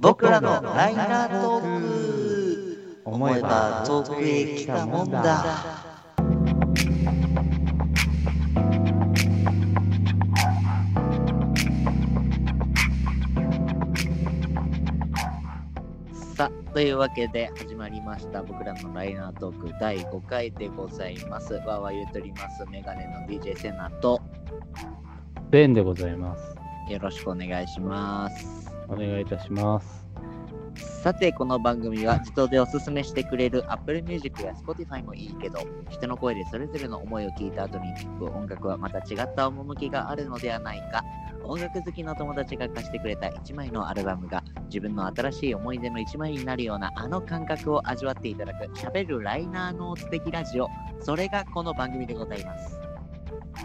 [0.00, 3.02] 僕らのライナートーク。
[3.04, 5.22] 思えば遠くへ来たもんだ。
[16.36, 18.44] さあというわけで始まりました。
[18.44, 21.54] 僕らのライナートーク第5回でございます。
[21.54, 22.64] わーわー言うとります。
[22.70, 24.20] メガネの DJ セナと。
[25.50, 26.58] ベンでございます。
[26.88, 30.08] よろしくお願いしますお願いいたします。
[31.02, 41.02] さてこの番組は自動でおすすめしてくれる Apple Music や Spotify もいいけど人の声でそれぞれの思いを聞いた後に聴く音楽はまた違った趣があるのではないか。
[41.44, 50.68] 音楽好きの友達が貸してくれた1枚のアルバムが自分の新しい思い出の1枚になるようなあの感覚を味わっていただく喋るライナーノーツ的ラジオ。
[51.00, 52.87] それがこの番組でございます。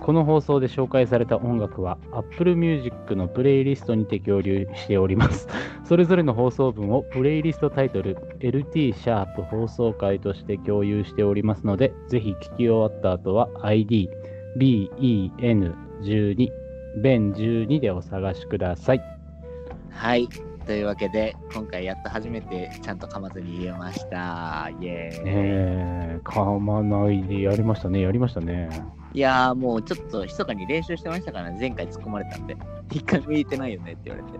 [0.01, 5.47] この放送で紹介された音楽は Apple Music のプレイリストにて共有しております。
[5.85, 14.09] それぞれの放送分をプレイリストタイトル LT シャープ放送回として共有しておりますので、ぜひ聞き終わった後は ID
[14.57, 16.49] BEN12
[17.01, 19.01] BEN12 でお探しください。
[19.89, 20.27] はい
[20.65, 28.69] というわけで今回やっと初めてちゃんと噛まずに言えましたイエーイ、ねえ、噛まないでやりましたね、やりましたね。
[29.13, 32.57] いやーもうちょっと密かに練習してましたからね、前回突っ込まれたんで。
[32.91, 34.39] 一回も言えてないよねって言われ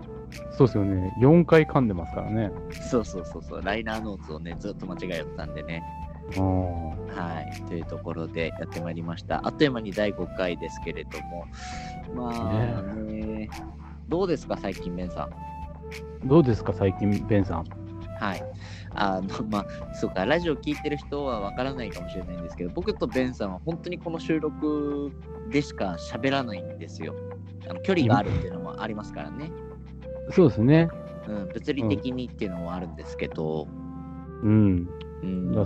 [0.50, 2.50] そうですよね、4回噛んでますからね。
[2.90, 5.82] そうそうそうそう、ライナーノーツをね、ずっと間違えたんでね。
[6.36, 7.62] うんはい。
[7.68, 9.40] というところでやってまいりました。
[9.44, 11.46] あっという間に第5回ですけれども。
[12.14, 13.48] まあね、
[14.08, 15.28] どうですか、最近、ベンさ
[16.24, 16.28] ん。
[16.28, 17.64] どうですか、最近、ベンさん。
[18.16, 18.42] はい。
[18.94, 25.12] あの、まあ、そうか、ラジオ聞いてる人はわからないかもしれないんですけど、僕とベンさんは本当にこの収録
[25.50, 27.14] でしか喋らないんですよ。
[27.68, 29.50] あの距離があるっていうのもありますからね。
[30.30, 30.88] そうですね。
[31.26, 33.66] うん、物理的にっていうのもあるんですけど、
[34.42, 34.88] うん。
[35.22, 35.64] うん、だ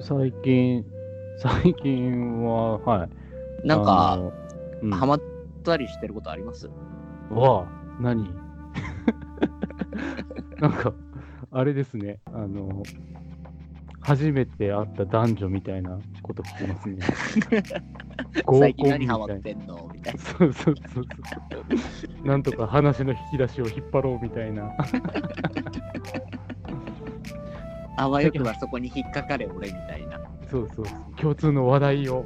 [0.00, 0.84] 最近、
[1.38, 3.08] 最近は、はい。
[3.08, 3.08] あ
[3.64, 4.32] なんか、の、
[4.82, 5.20] うん、ハマっ
[5.62, 6.68] たりしてることあります？
[7.30, 7.68] わあ、
[8.00, 8.28] 何？
[10.60, 10.92] なんか、
[11.54, 12.18] あれですね。
[12.32, 12.82] あの、
[14.00, 16.96] 初めて会った男女みたいなこと聞きますね。
[18.46, 19.90] 合コン最近何ハマってんの？
[19.92, 20.20] みたいな。
[20.20, 21.06] そうそうそうそう。
[22.26, 24.70] なんとか話の引き出しを引っ張ろうみたいな。
[27.98, 30.18] あわよくはそこに引っかかれ、俺みたいな。
[30.50, 30.96] そうそうそう。
[31.16, 32.24] 共通の話題を。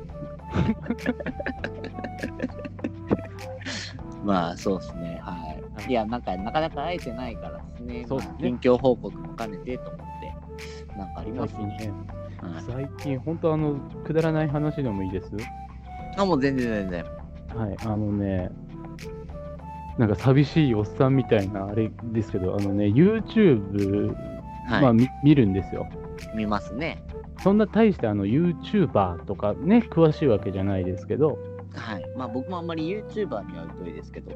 [4.26, 5.20] まあ、そうですね。
[5.22, 5.36] は
[5.86, 5.90] い。
[5.90, 8.04] いや、なんか、なかなか会えてないからですね。
[8.08, 11.92] そうっすねまあ近況報告も兼ねてと思って、なんかありますね。
[12.40, 15.30] はい最近、本当あの、くだらない話でもいいです？
[16.16, 17.04] あ、もう全然全然。
[17.56, 18.50] はい、あのね、
[19.96, 24.14] なんか寂しいおっさんみたいなあれですけど、あのね、YouTube、
[24.66, 24.82] はい。
[24.82, 25.88] まあみ見るんですよ。
[26.34, 27.02] 見ますね。
[27.42, 31.38] そんな大してあの YouTuber とかね、詳しいわけじゃないですけど、
[31.76, 32.04] はい。
[32.16, 34.32] まあ、僕もあんまり YouTuber には疎いですけど、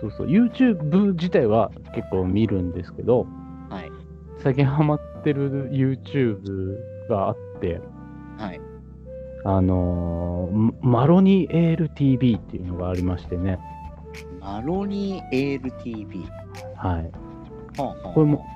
[0.00, 3.26] そうそう、YouTube 自体は結構見るんですけど、
[3.70, 3.90] はい。
[4.38, 6.76] 最近ハマってる YouTube
[7.08, 7.80] があって、
[8.38, 8.60] はい。
[9.44, 13.58] あのーマロニエール TV っていうのがありましてね、
[14.40, 16.24] マロニー ALTV。
[16.76, 17.10] はい。
[17.76, 18.46] ほんほんほんこれも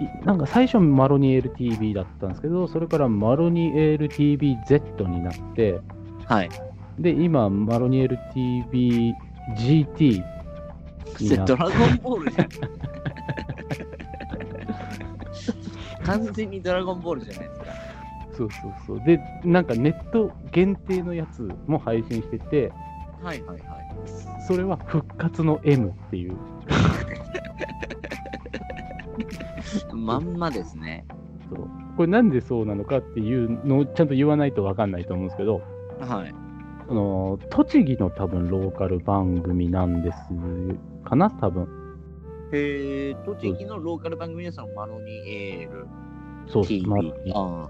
[0.00, 5.80] いなんか最初マロニエール TV だったんですけど、それからマロニエール TVZ になって、
[6.26, 6.48] はい。
[6.98, 8.18] で、今、マロニエール
[9.54, 10.24] TVGT
[11.46, 11.72] ドラゴン
[12.02, 12.48] ボールじゃん。
[16.04, 17.66] 完全にドラゴンボールじゃないですか。
[18.36, 19.00] そうそうそう。
[19.04, 22.72] で、なんかネット限定のやつも配信してて、
[23.22, 23.60] はいはいはい。
[24.46, 26.36] それは復活の M っていう。
[29.92, 31.04] まんまですね。
[31.50, 35.62] そうこれなんでそうなのかっていうのをちゃんと言わないと分かんないと思うんですけど、
[36.00, 36.47] はい。
[36.88, 40.18] その栃木の多分ローカル番組なんです
[41.04, 41.68] かな、多分。
[42.52, 45.86] へえ、栃木のローカル番組屋さん、マロニエール
[46.46, 46.86] そう TV。
[46.86, 46.96] ま
[47.34, 47.68] あ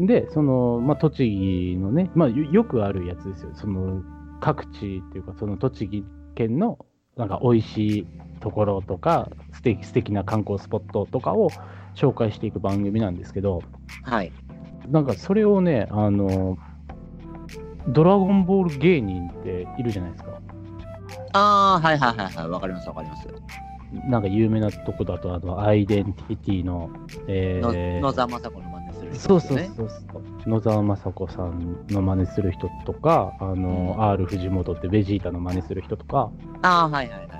[0.00, 3.50] で、その、まあ、栃木のね、まあ、よよくあるやつですよ。
[3.54, 4.02] その、
[4.40, 6.04] 各地っていうか、その栃木
[6.34, 6.78] 県の、
[7.16, 8.06] なんか、美味しい
[8.40, 11.50] ところとか、素敵素敵な観光スポットとかを
[11.94, 13.62] 紹介していく番組なんですけど、
[14.04, 14.32] あはい。
[14.88, 16.56] なんか、それをね、あの、
[17.88, 20.30] ドラゴンボール芸人っているじゃないですか。
[21.34, 22.48] ああ、はいはいはいはい。
[22.48, 23.28] わかりますわかります。
[24.08, 26.90] なんか有名なとこだと、あの、アイデンティティの、
[27.28, 29.58] えのー野沢雅子の真似する人そうそう。
[29.76, 30.48] そうそう。
[30.48, 36.30] 野沢雅子さんの真似する人とか、あの、うん R 藤本ってベジータの真似する人とか、
[36.62, 37.38] ああ、はいはいはいはい。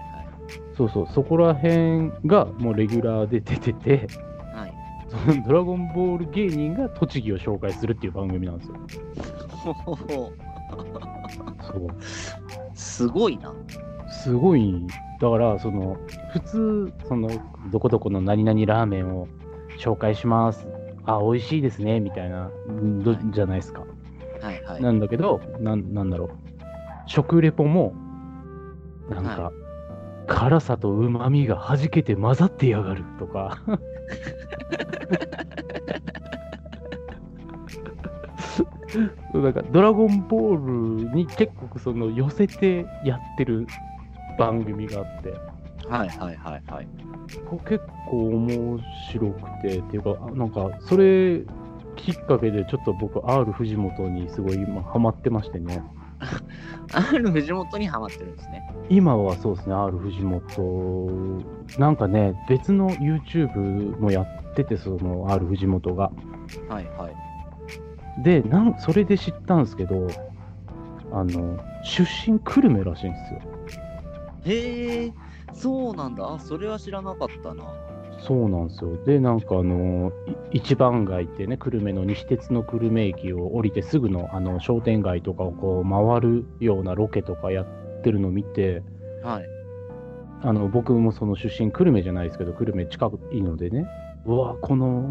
[0.76, 4.08] そうそう、そこら辺がもうレギュラーで出てて、
[4.54, 4.74] はい。
[5.08, 8.74] そ のドラゴンボール芸人が栃木を紹介するっていう番組なんですよ。
[9.62, 9.74] そう
[12.74, 13.52] すごいな。
[14.08, 14.86] すごい、
[15.20, 15.96] だから、その、
[16.32, 17.28] 普通、その、
[17.70, 19.28] どこどこの何々ラーメンを
[19.78, 20.68] 紹介します。
[21.04, 22.50] あ、美味しいですね、みたいな、
[23.32, 23.84] じゃないですか。
[24.40, 24.82] はいはい。
[24.82, 26.30] なんだけど、なんなんだろう。
[27.06, 27.94] 食レポも、
[29.08, 29.52] なんか、は
[30.26, 33.60] 辛さとうまみが弾けて混ざってやがるとか。
[39.34, 43.66] なんかドラゴンボールに結構その寄せてやってる
[44.38, 45.34] 番組があって、
[45.88, 46.88] はいはいはいはい。
[47.68, 48.78] 結構面
[49.10, 51.42] 白くて、っていうか、あなんかそれ
[51.96, 55.82] きっかけでちょっと僕 R 藤本にすごい今ハマってましてね。
[56.92, 58.62] R 藤本にハマってるんですね。
[58.88, 61.44] 今はそうですね、R 藤本。
[61.78, 66.10] なんかね、別の YouTube もやってて、その R 藤本が。
[66.68, 67.21] はいはい。
[68.18, 70.08] で、なんそれで知ったんですけど、
[71.12, 73.40] あの、出身久留米らしいんですよ。
[74.44, 75.12] へえ、
[75.52, 76.34] そうなんだ。
[76.34, 77.64] あ、それは知らなかったな。
[78.18, 78.96] そうなんですよ。
[79.04, 80.12] で、なんかあの、
[80.52, 87.66] い一番街ってね、久留米の西鉄の久留米駅を降りてすぐのあの商店街とかをこう回るようなロケとかやっ
[88.02, 88.82] てるのを見て、
[89.22, 89.46] はい。
[90.44, 93.86] あの僕もその出身久留米じゃないですけど、久留米近いのでね、
[94.26, 95.08] うわ、この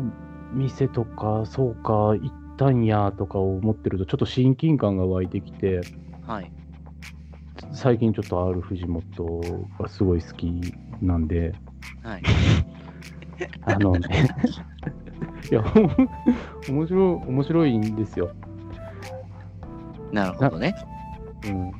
[0.54, 5.82] 店とか、そうか、行ったんやとか思ってると、ちょっと親近感が湧いてきて、
[6.28, 6.52] はい。
[7.74, 10.72] 最近ちょっと R 藤本がすごい好き
[11.02, 11.56] なんで、
[12.04, 12.22] はい。
[13.64, 14.28] あのね、
[15.52, 15.64] いや、
[16.68, 18.30] お面白い、面白いんですよ。
[20.12, 20.76] なるほどね。
[21.46, 21.72] うん。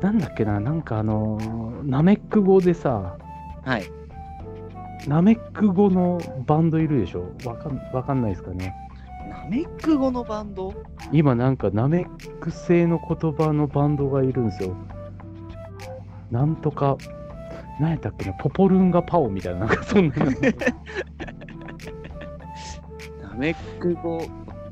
[0.00, 1.38] なんだっけな、なんかあの、
[1.84, 3.16] ナメック語でさ、
[3.64, 3.86] はい。
[5.06, 7.30] ナメック語のバンドいるでしょ？
[7.44, 8.74] わかんわかんないですかね？
[9.48, 10.74] ナメック語のバンド？
[11.10, 14.76] 今なんかナメック製の言葉のバンドがいるんですよ。
[16.30, 16.98] なんとか、
[17.80, 20.30] 何やったっけな、ポポルンガパオみたいな、なんかそんなの。
[23.22, 24.20] ナメック語、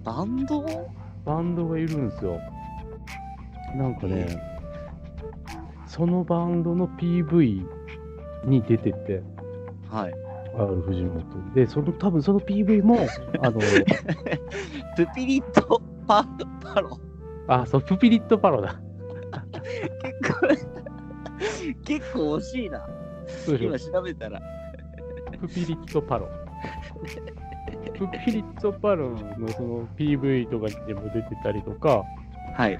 [0.04, 0.66] バンド？
[1.24, 2.38] バンドがいるんですよ。
[3.76, 4.38] なんかね、
[5.86, 7.66] そのバンドの PV
[8.44, 9.22] に出てて、
[9.90, 10.12] はい。
[10.58, 11.54] R 藤本。
[11.54, 12.98] で、その多分その PV も、
[13.42, 16.24] あの、プピリットパ
[16.62, 16.98] パロ。
[17.48, 18.80] あ、そう、プピリットパロだ。
[20.02, 20.48] 結構、
[21.84, 22.86] 結構惜しいな。
[23.60, 24.40] 今調べたら。
[25.40, 26.28] プピリットパロ。
[27.98, 32.02] プピリットパロのその PV とかでも出てたりとか、
[32.54, 32.78] はい。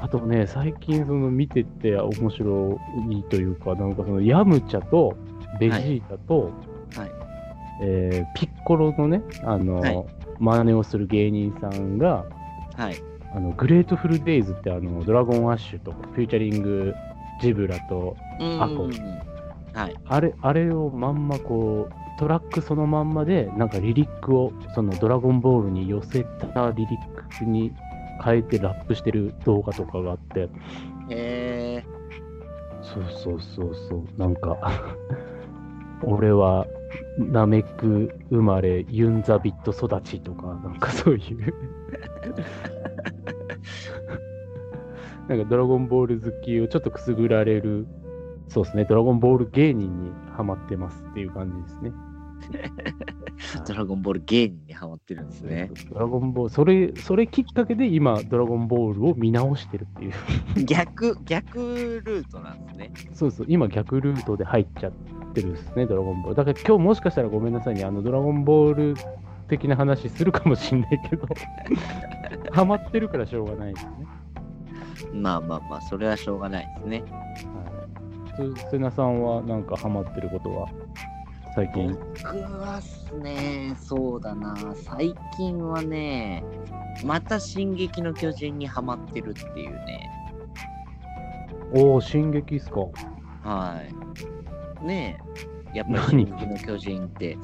[0.00, 2.80] あとね、最近その見てて面白
[3.10, 5.14] いというか、なんかそのヤムチャと
[5.58, 6.69] ベジータと、はい
[7.82, 10.06] えーピッコロのね、あの、はい
[10.40, 12.24] 真似をする芸人さんが、
[12.74, 12.96] はい。
[13.32, 16.92] あのグレートフルデイズってあのドラゴンアッシュとかフューチャリング
[17.40, 18.88] ジブラとうんあこ
[19.72, 19.96] はい。
[20.06, 27.72] あれあれをまんまこうトラックそのまんまでなんかリリックをそのドラゴンボールに寄せたリリックに
[28.24, 30.48] 変えてラップしてる動画とかがあってへ
[31.10, 31.84] え。
[32.82, 34.58] そうそうそうそうなんか
[36.02, 36.66] 俺は
[37.20, 41.54] ナメック生まれユンザビット育ちとかなんかそういう。
[45.28, 47.86] なんかドラゴンボール好きをちょっとくすぐられる。
[48.48, 48.84] そうですね。
[48.84, 51.92] ドラゴンボール芸人にハマってますっていう感じですね。
[53.68, 55.70] ドラゴンボール芸人にハマってるんですね。
[55.92, 60.12] ドラゴンボールそれそれきっかけで今ドラゴンボールを見直してるっていう。
[60.64, 61.58] 逆、逆
[62.04, 62.92] ルートなんですね。
[63.12, 66.34] そうそう、今逆ルートで入っちゃってるんですね、ドラゴンボール。
[66.36, 68.94] だから今日もしかしたらごめんなさいね、あのドラゴンボール
[69.48, 71.26] 的な話するかもしんないけど、
[72.52, 73.92] ハマってるからしょうがないですね。
[75.12, 77.02] まあまあまあ、それはしょうがないですね。
[78.38, 78.54] はい。
[78.54, 80.68] つせなさんはなんかハマってることは
[81.54, 81.88] 最近？
[81.88, 82.24] 僕
[82.60, 86.44] はっすね、そうだな、最近はね、
[87.04, 90.10] また進撃の巨人にハマってるっていうね。
[91.74, 92.80] おお、進撃っすか。
[93.42, 94.39] はい。
[94.82, 95.20] ね
[95.74, 96.26] え、やっぱり何？
[96.26, 97.38] 進撃の巨人って、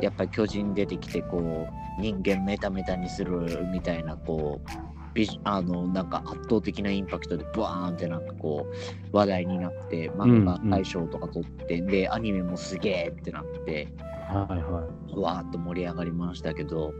[0.00, 4.68] やっぱり巨人出てきて、こう、人間メタメタにするみたいな、こう、
[5.14, 8.66] ビジあの、なんか圧倒的なインパクトで、ブワーンってなんかこ
[9.12, 13.88] う、話題になって、漫画大賞とか取って、で、アニメもすげえってなって、
[14.28, 14.88] はいは
[15.20, 16.94] わーっと盛り上がりましたけど、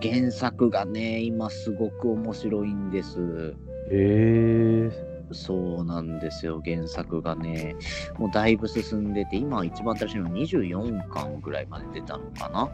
[0.00, 3.54] 原作がね、今すごく面白いんです。
[3.90, 3.90] い。
[3.90, 7.76] えそうなんですよ、原作がね。
[8.18, 12.68] もうだいぶ進んでて、今一番新しいのは24巻ぐらいまで出たのかな。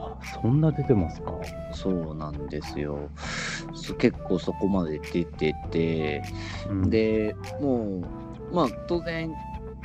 [0.00, 1.32] あそんな出てますか？
[1.72, 3.10] そうなんですよ。
[3.74, 6.22] そ結構そこまで出てて、
[6.70, 8.00] うん、で、も
[8.50, 9.32] う、まあ当然、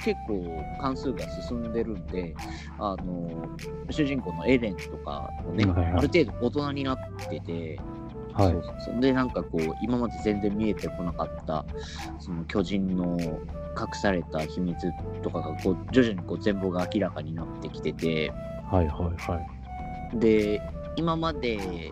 [0.04, 0.44] 結構
[0.82, 2.36] 関数が進んでるんで、
[2.80, 3.48] あの、
[3.90, 6.98] 主人公のエレンとかもね、はいはいある程度大人になっ
[7.30, 7.80] てて、
[8.34, 11.66] はいそうそうそうでなんかこう今まで全然見えてこなかった
[12.20, 18.32] その巨人の隠された秘密とかがこう徐々にこう全貌が明らかになってきてて
[18.70, 19.40] はいはいは
[20.14, 20.20] い。
[20.20, 20.62] で
[20.96, 21.92] 今まで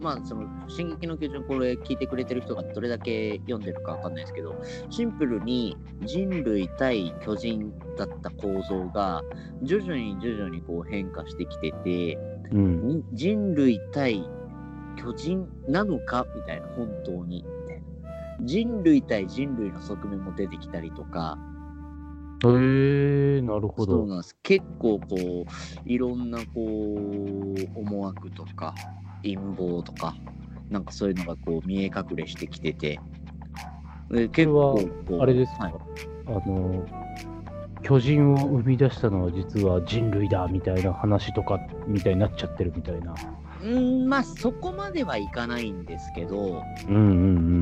[0.00, 4.54] まあその「進撃の巨人」これ聞いてくれてる人がどれだけ読んでるかわかんないですけど
[4.90, 9.22] シンプルに人類対巨人だった構造が
[9.62, 12.18] 徐々に徐々にこう変化してきてて
[12.52, 12.88] うん。
[12.88, 14.28] に人類対
[14.96, 17.44] 巨人なのかみたいな、本当に。
[18.42, 21.38] 人類対人類の側面も出てきたりとか、
[22.44, 23.92] へえー、なるほど。
[23.92, 24.36] そうなんです。
[24.42, 28.74] 結構こう、いろんなこう、思惑とか、
[29.22, 30.14] 陰謀とか、
[30.70, 33.00] なんかそういうのがこう見え隠れしてきてて、
[34.10, 34.74] で結構
[35.08, 35.74] こう、あれですか、はい
[36.26, 36.86] あの、
[37.82, 43.14] 巨人を生み出したのは実は人類だみたいな話とかみたいになっちゃってるみたいな。
[43.62, 46.98] うん、まあそこまではいかないんですけど、うんう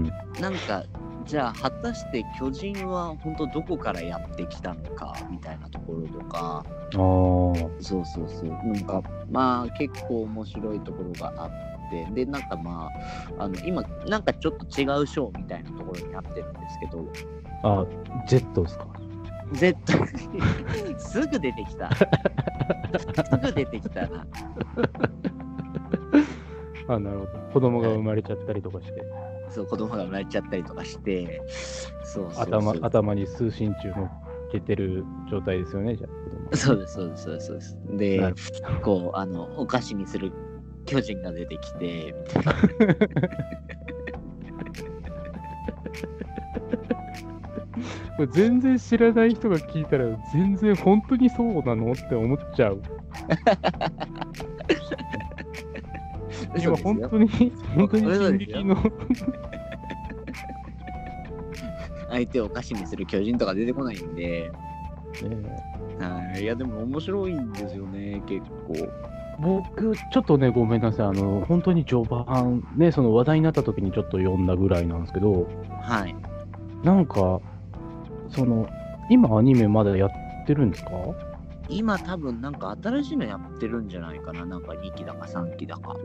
[0.06, 0.84] んなんか、
[1.24, 6.64] じゃあ果たして巨人は本当どこからやってきたのかみたいなところとか、
[7.80, 8.48] そうそうそう。
[8.48, 12.90] なんか、まあ結構面白いところがあって、で、なんかま
[13.38, 17.06] あ、あの、今、なんかちょっと違うショーみたいなところになってるんですけど、
[17.62, 17.80] あ。
[17.82, 17.86] あ、
[18.26, 18.86] Z ですか？
[19.52, 19.98] 絶対
[20.98, 21.90] すぐ出てきた。
[21.94, 24.26] すぐ出てきたな。
[26.88, 27.30] あ、なるほど。
[27.52, 29.04] 子供が生まれちゃったりとかして、
[29.50, 31.40] そう、子供が生まれちゃったりとかして、
[32.04, 34.10] そうそうそう頭頭に数針中乗っ
[34.52, 36.06] けてる状態ですよね、じゃ
[36.52, 36.56] あ。
[36.56, 37.78] そうです、そうです、そうです。
[37.86, 38.34] そうで
[38.82, 40.32] こう、あの、お菓子にする
[40.86, 42.52] 巨人が出てきて、みたいな。
[48.16, 51.92] こ れ全然知らない人が聞いたら、全然本当にそうなの？
[51.92, 52.82] って思っちゃう。
[56.62, 57.28] 今本当に、
[57.74, 58.76] 本当に進撃の。
[62.10, 64.50] 相手をお菓子にする巨人とか出てこないんで、
[65.22, 65.36] ね
[65.98, 68.74] はい、いやでも面白いんですよね、結構。
[69.40, 75.48] 僕、ちょっとね、ごめんなさい、あの、本当に序盤、ね、その話題になった時にちょっと読んだぐらいなんですけど、
[75.82, 76.14] はい。
[76.84, 77.40] なんか、
[78.28, 78.68] その、
[79.10, 80.10] 今アニメまだやっ
[80.46, 80.90] てるんですか？
[81.68, 85.96] 今多分なんか新しいのやってるんじゃないかな、なんか2期だか3期だか。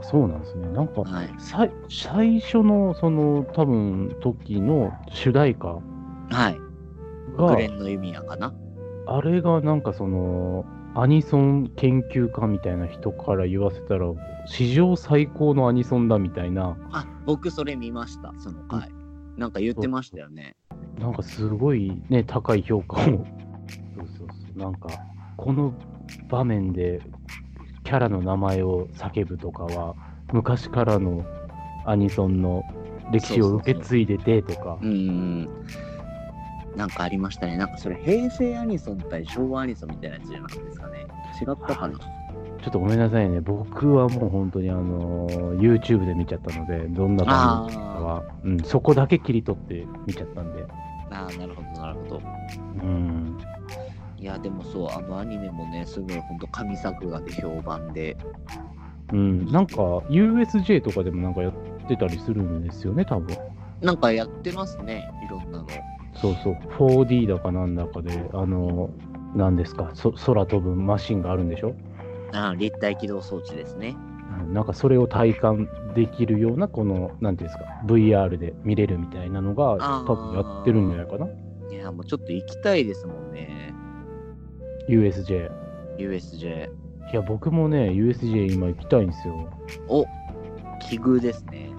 [0.00, 0.68] あそうなんですね。
[0.68, 1.34] なんか、はい。
[1.38, 5.78] さい最初の、その、多分、時の主題歌
[6.30, 6.58] はい。
[7.36, 8.54] がグレ、ンの弓矢かな。
[9.06, 14.06] あれがなんかその、アニソン研究家みたいな人から言わせたら、
[14.46, 18.90] 史上最高のアニソンだみたいな、あ、僕それ見ました、その回。
[19.36, 20.54] なんか言ってましたよね。
[21.00, 23.04] なんかすごいね、高い評価を。
[23.04, 23.26] そうそう
[24.18, 24.28] そう。
[24.54, 24.88] なんか、
[25.36, 25.74] この
[26.28, 27.00] 場面で
[27.84, 29.94] キャラの名前を叫ぶとかは、
[30.32, 31.24] 昔からの
[31.84, 32.62] アニソンの
[33.12, 35.48] 歴史を受け継いでてとかう、ん。
[36.76, 37.56] なんかありましたね。
[37.56, 41.06] なんかそれ平成アニソン対昭和アニソンみたいなやつじゃなかったですかね。
[41.40, 41.98] 違ったかな。
[41.98, 43.40] ちょっとごめんなさいね。
[43.40, 50.64] 僕はもう本当にあの YouTube で見ちゃったので、どんな感じかは、うん、そこだけ切り取って見ちゃったんで。
[51.10, 52.22] ああ、なるほど、なるほど。
[52.82, 53.38] うん。
[54.24, 58.16] いや、でもそう、あのアニメもね、すごい本当神作画で評判で。
[59.12, 59.44] うん。
[59.48, 59.74] なんか
[60.08, 61.52] USJ とかでもなんかやっ
[61.86, 63.36] てたりするんですよね、多分。
[63.82, 65.66] なんかやってますね、いろんなの。
[66.14, 66.54] そうそう。
[66.78, 68.88] 4D だかなんだかで、あの、
[69.36, 71.74] なんですか、そ空飛ぶマシンがあるんでしょ？
[72.32, 73.94] ああ立体起動装置ですね。
[74.40, 81.28] うんなんかそれを体感できるような、この、なんていうんですか、VR で見れるみたいなのが、多分やってるんじゃないかな。
[81.70, 83.48] いや、もうちょっと行きたいですもんね、
[84.88, 85.50] USJ。
[85.98, 86.68] USJ。
[87.12, 89.48] いや、僕もね、USJ 今行きたいんですよ。
[89.88, 90.04] お
[90.80, 91.70] 奇遇ですね。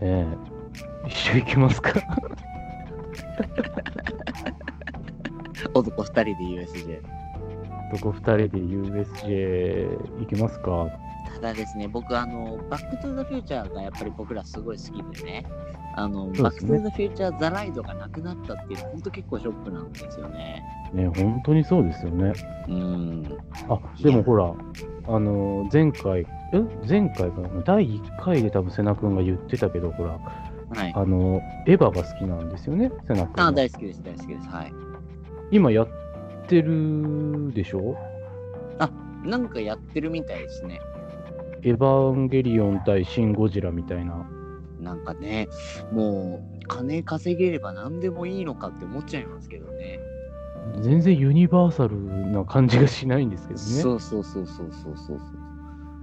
[0.00, 0.50] ええ
[1.08, 1.92] 一緒行きますか？
[5.74, 7.00] 男二人で USJ。
[7.92, 9.88] どこ二人で USJ
[10.20, 10.86] 行きますか？
[11.34, 14.82] ただですね、僕、あの、バックトゥザフューチャーがやっぱり僕らすごい好
[15.12, 15.46] きでね、
[15.96, 20.62] あの、ねバックトゥザフューチャーザライドがなくなったっていうのは、本当結構ショックなんですよね。
[20.92, 22.32] ね、本当にそうですよね。
[22.68, 23.38] うん。
[23.68, 24.52] あ、でもほら、
[25.06, 27.48] あの、前回、え前回かな？
[27.64, 30.18] 第1回で多分瀬名君が言ってたけど、ほら、
[30.74, 30.92] はい。
[30.94, 33.48] あの、エヴァが好きなんですよね、セナ君は。
[33.48, 34.48] あ、大好きです、大好きです。
[34.48, 34.72] はい。
[35.52, 35.88] 今やっ
[36.48, 37.96] てるでしょ？
[39.22, 40.80] なんかやってるみたいですね。
[41.62, 44.26] エヴァンゲリオン対シン・ゴジラみたいな。
[44.80, 45.48] なんかね、
[45.92, 50.00] もう、金稼げれば何でもいいのかって思っちゃいますけどね。
[50.80, 53.66] 全然ユニバーサルな感じがしないんですけどね。
[53.66, 55.20] そうそうそうそうそうそうそう。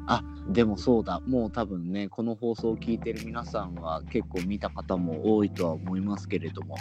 [0.07, 6.75] あでもそうだ、もう多分ね、この放送を聞いてる皆さんは結構見た方も多いとは思いますけれども、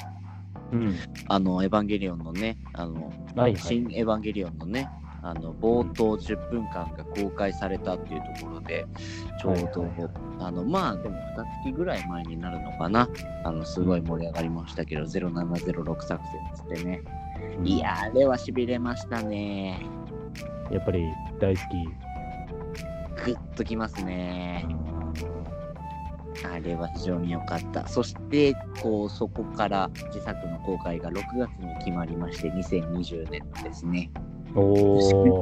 [0.72, 0.94] うん。
[1.28, 3.56] あの、エヴァンゲリオンのね、あの、はいはい。
[3.56, 4.88] 新エヴァンゲリオンのね、
[5.26, 8.86] あの冒頭10分間が公開されたっていうところで、
[9.40, 11.20] ちょうど、はいはいあのまあでも2
[11.64, 13.08] 月ぐらい前になるのかな、
[13.44, 17.02] あのすごい盛り上がりましたけど、0706作戦つってね、
[17.58, 19.80] うんいやー、あれはしびれましたね。
[20.70, 21.04] やっぱり
[21.40, 22.06] 大好き。
[23.24, 24.66] グッときますね。
[26.44, 27.88] あれは非常に良かった。
[27.88, 34.25] そして、こう、そこから自作の公開が6月に決まりまして、2020年のですね、お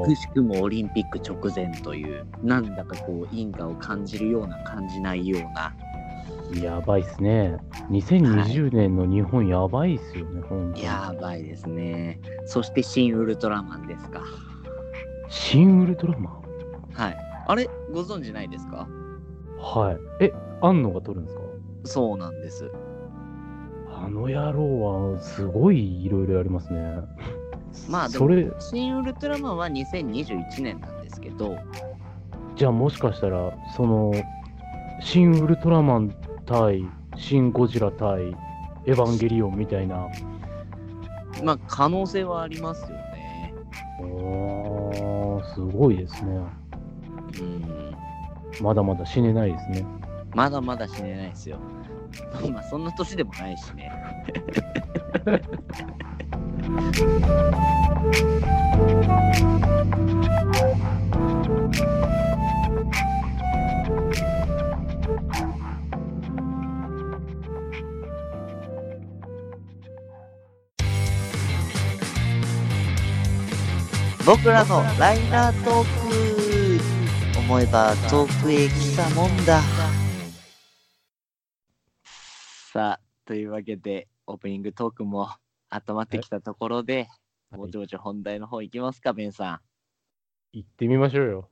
[0.05, 5.75] くしくもオリンピック直前という、なんだかこう、因果を感じるような、感じないような、
[6.53, 7.57] ー、やばいっすね。
[7.91, 12.21] 2020年の日本やばいっすよね、ほんとにやばいですね。
[12.47, 14.23] そして、新ウルトラマンですか。
[15.29, 16.35] 新ウルトラマン？
[16.93, 17.17] はい。
[17.47, 18.89] あれ、ご存知ないですか？
[19.59, 20.25] はい。
[20.25, 21.43] え、庵野が撮るんですか？
[21.85, 22.71] そうなんです。
[23.97, 26.97] あの野郎はすごいいろいろやりますね。
[27.89, 31.57] まあでもそれ、新ウルトラマンは2021年なんですけど、
[32.57, 34.13] じゃあもしかしたら、その、
[35.01, 36.15] 新ウルトラマン
[36.47, 36.85] 対
[37.17, 38.29] 新ゴジラ対
[38.87, 40.09] エヴァンゲリオンみたいな。
[41.43, 43.55] まあ、可能性はありますよね。
[44.01, 46.41] おー、すごいですね。
[47.41, 47.97] うん。
[48.61, 49.87] まだまだ死ねないですね。
[50.35, 51.59] まだまだ死ねないですよ。
[52.53, 53.91] まあ、そんな年でもないしね。
[74.27, 76.05] 僕らのライナートーク。
[77.39, 79.61] 思えば遠くへ来たもんだ。
[82.73, 85.29] さあというわけでオープニングトークも
[85.71, 87.09] 温まってきたところで
[87.51, 89.61] ぼちぼち本題の方行きますかベンさん
[90.53, 91.49] 行ってみましょうよ。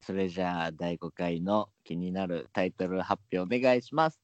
[0.00, 4.20] それじゃあ第5回の気になるタイトル発表お願いします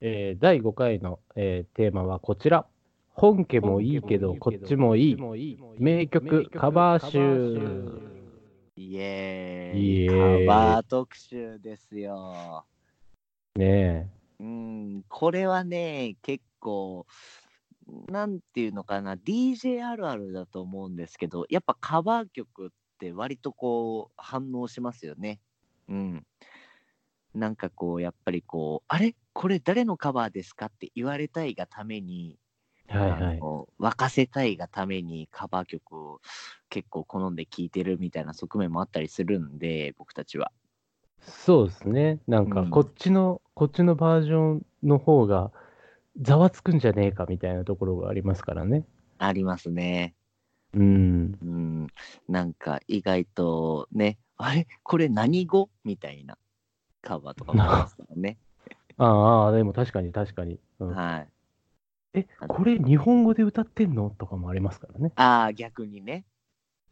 [0.00, 2.66] えー第5回の、えーテーマはこちら。
[3.14, 5.16] 本家もいいけど、こっちもいい。
[5.78, 8.14] 名曲カバー集。
[8.76, 12.64] イエーイイエーイカバー特集ですよ
[13.54, 17.06] ねうん、これはね、結構、
[18.08, 25.40] なんていうのかな、DJ あるあるだと思うんですけど、やっぱカバー曲って割とこう反応しますよね。
[25.88, 26.26] うん。
[27.34, 29.14] なんかこう、やっぱりこう、あれ？
[29.32, 32.38] これ誰のカバーですかって言われたいがために、
[32.88, 32.96] え。
[32.96, 33.40] はいはい。
[33.80, 36.20] 沸かせたいがためにカバー曲を
[36.68, 40.52] 結構好んで聴いてるみたいな側面もあったりするんで、僕たちは。
[41.20, 42.20] そうですね。
[42.28, 45.50] なんか、うんこっちの、こっちのバージョンの方が、
[46.20, 48.84] ざわつくんじゃねえかみたいなところがありますからね。
[49.18, 50.14] ありますね。
[50.72, 51.38] うん。
[51.42, 51.86] うん、
[52.28, 54.66] なんか意外とね、あれ？
[54.82, 55.70] これ何語？
[55.84, 56.38] みたいな
[57.02, 58.38] カバーとかもありますからね。
[58.98, 60.60] ああ、でも確かに確かに。
[60.78, 61.28] うんはい。
[62.16, 64.10] え、これ日本語で歌ってんの？
[64.10, 65.12] とかもありますからね。
[65.16, 66.24] ああ、逆にね、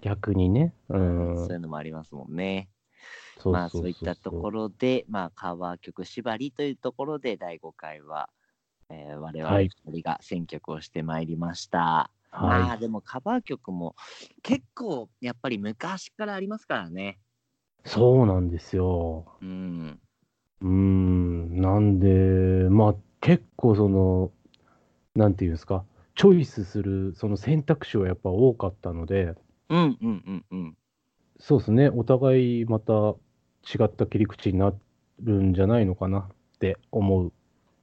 [0.01, 0.75] 逆にね。
[0.89, 1.37] うん。
[1.39, 2.69] そういうのもありますもんね。
[3.39, 4.63] そうまあそういったところ。
[4.63, 8.31] ろで、まあカバー曲縛りというところで第5回は、
[8.93, 12.11] えー我々はい2人が選曲をしてまいりました。
[12.31, 13.95] まはあでもカバー曲も
[14.43, 17.19] 結構やっぱり昔からありますからね。
[17.85, 17.89] い。
[17.89, 19.27] そうなんですよ。
[19.41, 20.01] うん。
[20.61, 21.61] うーん。
[21.61, 24.31] なんで、まあ結構その、
[25.15, 29.35] なんていうんですか、チョイスするその選択肢はやっぱ多かったので、
[29.69, 30.77] うんうんうんうん。
[31.39, 34.73] そうですね、お互いまた違った切り口にな
[35.21, 36.27] るんじゃないのかなっ
[36.59, 37.33] て思う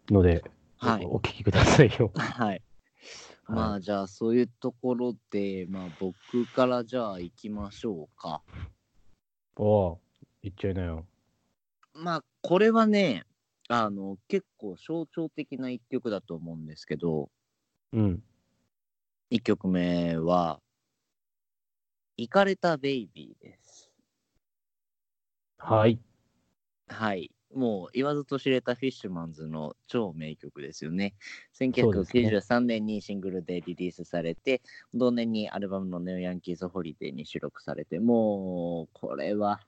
[0.09, 0.43] ので、
[0.79, 2.11] はいお聞きくださいよ。
[2.15, 2.61] はい。
[3.49, 8.41] まはあじゃあそういうところで、まあ僕からじゃあ行きましょうか。
[9.57, 9.97] おう
[10.41, 11.05] 言っちゃいなよ。
[11.93, 13.25] まあこれはね、
[13.67, 17.29] あの結構象徴的な一曲だと思うんですけど、
[17.91, 18.23] うん。
[19.29, 20.61] 一曲目は、
[22.15, 23.91] イカれたベイビーです。
[25.57, 25.99] はい。
[26.87, 27.31] はい。
[27.53, 31.15] もう言わずと知れたフィッシュマンズの超名曲ですよね。
[31.51, 34.61] そうですね1993年にシングルでリリースされて、
[34.93, 39.59] 同年にアルバムのネオヤンキーズホリデーに収録されて、もうこれは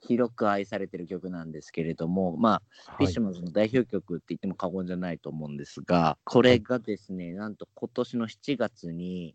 [0.00, 9.34] 広く愛されてる曲なんですけれども、まあ、フィッシュマンズの代表曲って言っても過言じゃないと思うんですが、これがですね、なんと今年の7月に、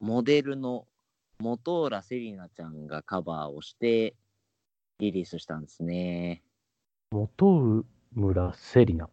[0.00, 0.86] モデルの
[1.42, 4.14] 本浦セリナちゃんがカバーをして
[4.98, 6.42] リリースしたんですね。
[7.10, 9.08] 元村セリナ。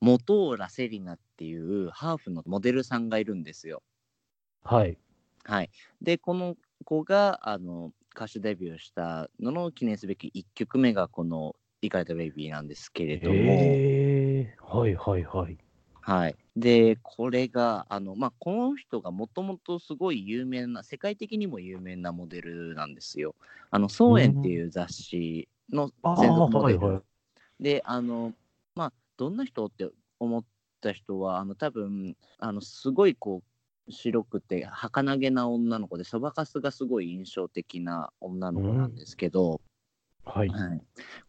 [0.00, 3.82] 本浦セリナっていうハーフのモデルさんがいるんですよ。
[4.64, 5.00] はい。
[5.44, 5.70] はい。
[6.02, 14.56] で、この子があの歌手デビューしたのの記念すべき1曲目がこの「イカれたベイビー」なんですけれども、へえ。
[14.60, 15.58] はいはいはい。
[16.02, 16.36] はい。
[16.56, 23.36] で、これが、あの、まあ、この人がもともとすごい有名な、世界的にも有名なモデルなんですよ。
[23.70, 26.78] あの、ソーエンっていう雑誌の専属モデル。
[26.80, 27.02] はいはい。
[27.62, 28.34] で、あの、
[28.74, 30.44] まあ、どんな人って思っ
[30.80, 33.42] た人は、あの、多分、あの、すごいこ
[33.88, 39.60] う、白くて儚げな女の子で、そばかすがすごい印象的な女の子なんですけど、
[40.24, 40.48] はい。
[40.48, 40.82] はい、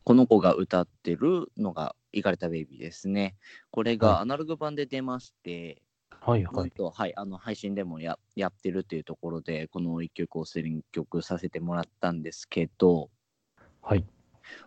[0.04, 3.36] この子が歌ってるのが「イカれたベイビー」ですね。
[3.71, 6.71] これはいがアナログ版で出まして、はいはい。
[6.93, 13.10] はい、あの配信でもややってるっていうところで、この一曲を選曲させてもらったんですけど、
[13.82, 14.06] はい。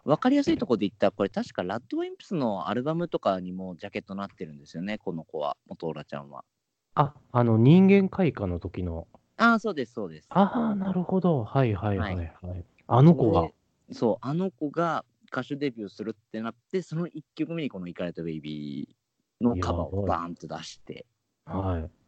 [0.05, 6.45] 分かりやすいところで言ったら、これ確かラッドウィンプスのアルバムとかにもジャケットなってるんですよね、この子は、元浦ちゃんは。
[6.95, 9.07] あ、あの、人間開花の時の。
[9.37, 10.29] ああ、そうです、そうです。
[10.31, 11.45] ああ、なるほど。
[11.45, 12.65] はいはいははいいはい。
[12.87, 13.55] あの子がで。
[13.93, 21.07] そう、あの子が歌手デビューするってなって、その1曲目にこの「イカれたベイビー」のカバーをバーンと出して、
[21.45, 22.04] はい。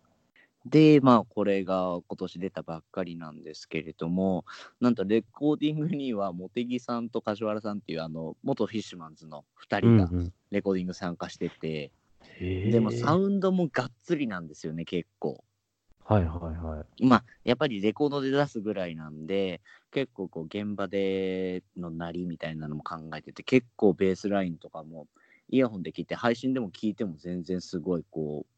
[0.67, 4.45] で、まあ、これが今年出たばっかりなんですけれども、
[4.81, 10.33] なんとレコーディングには、茂木さんと梶原さんっていう、あの、元フィッシュマンズの2人がうんうん。
[10.51, 11.93] レコーディング参加してて、へ
[12.41, 12.71] え。
[12.71, 15.45] でもサウンドもがっつりなんですよね、結構。
[16.05, 17.05] はいはいはい。
[17.05, 19.61] まあ、やっぱりレコードで出すぐらいなんで、
[19.93, 25.07] 結構こう現場での鳴りみたいなのも考えてて、結構ベースラインとかも
[25.49, 28.56] イヤホンで聞いて、配信でも聞いても全然すごいこう、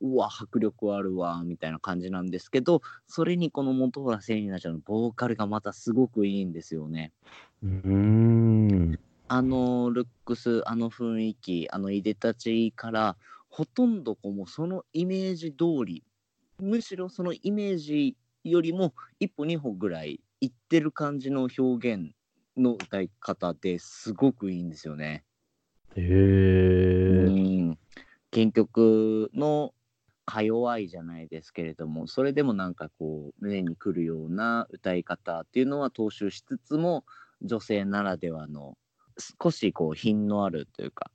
[0.00, 7.12] うわ、迫力あるわ、みたいな感じなんですけど、それにこの本浦セリナちゃんのボーカルがまたすごくいいんですよね。
[7.62, 8.98] うーん。
[9.28, 13.16] あのルックス、あの雰囲気、あのいでたちから、
[13.48, 16.02] ほとんどこうもうそのイメージ通り、
[16.58, 22.12] むしろそのイメージよりも一歩二歩ぐらいいってる感じの表現
[22.56, 25.24] の歌い方ですごくいいんですよね。
[25.96, 26.06] へう
[27.26, 27.30] え。
[27.30, 27.78] ん
[28.32, 29.74] 原曲の
[30.30, 37.04] か弱いじゃないですけれどもそれでもなんかこう胸にくるような歌い方っていうのは踏襲しつつも
[37.42, 38.76] 女性ならではの
[39.42, 41.10] 少しこう品のあるというか、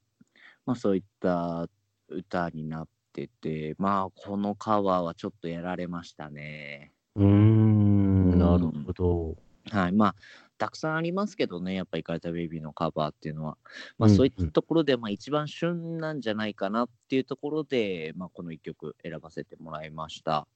[0.66, 1.68] まあ、そういった
[2.10, 6.92] 歌になっててまあこのカバーはちょっとやられましたね。
[7.16, 8.38] うーん。
[8.38, 9.36] なるほど。
[9.72, 10.16] はい、まあ
[10.58, 13.58] たくさんありますけどねやっぱ「イカれたベイビー」のカバーっていうのは、
[13.98, 20.48] まあ、うんそういったところで、まあ、一番旬なんじゃないかなっていうところで、まあ、この1曲選ばせてもらいました。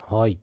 [0.00, 0.38] はい。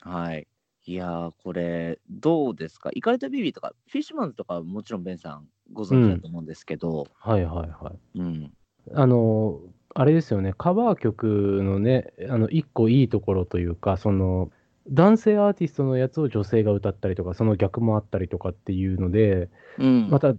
[0.00, 0.46] はい。
[0.86, 2.90] いやー、これ、どうですか？
[2.92, 8.18] イカれたベイビーとか、フィッシュマンズとかはもちろんベンさんご存知だと思うんですけど、はいはいはい。
[8.18, 8.54] うん。
[8.92, 9.60] あの、
[9.94, 14.50] あれですよね、カバー曲のね、あの、一個いいところというか、その、
[14.88, 20.38] 男性アーティストのやつを女性が歌ったりとか、その逆もあったりとかっていうので、うん、また違う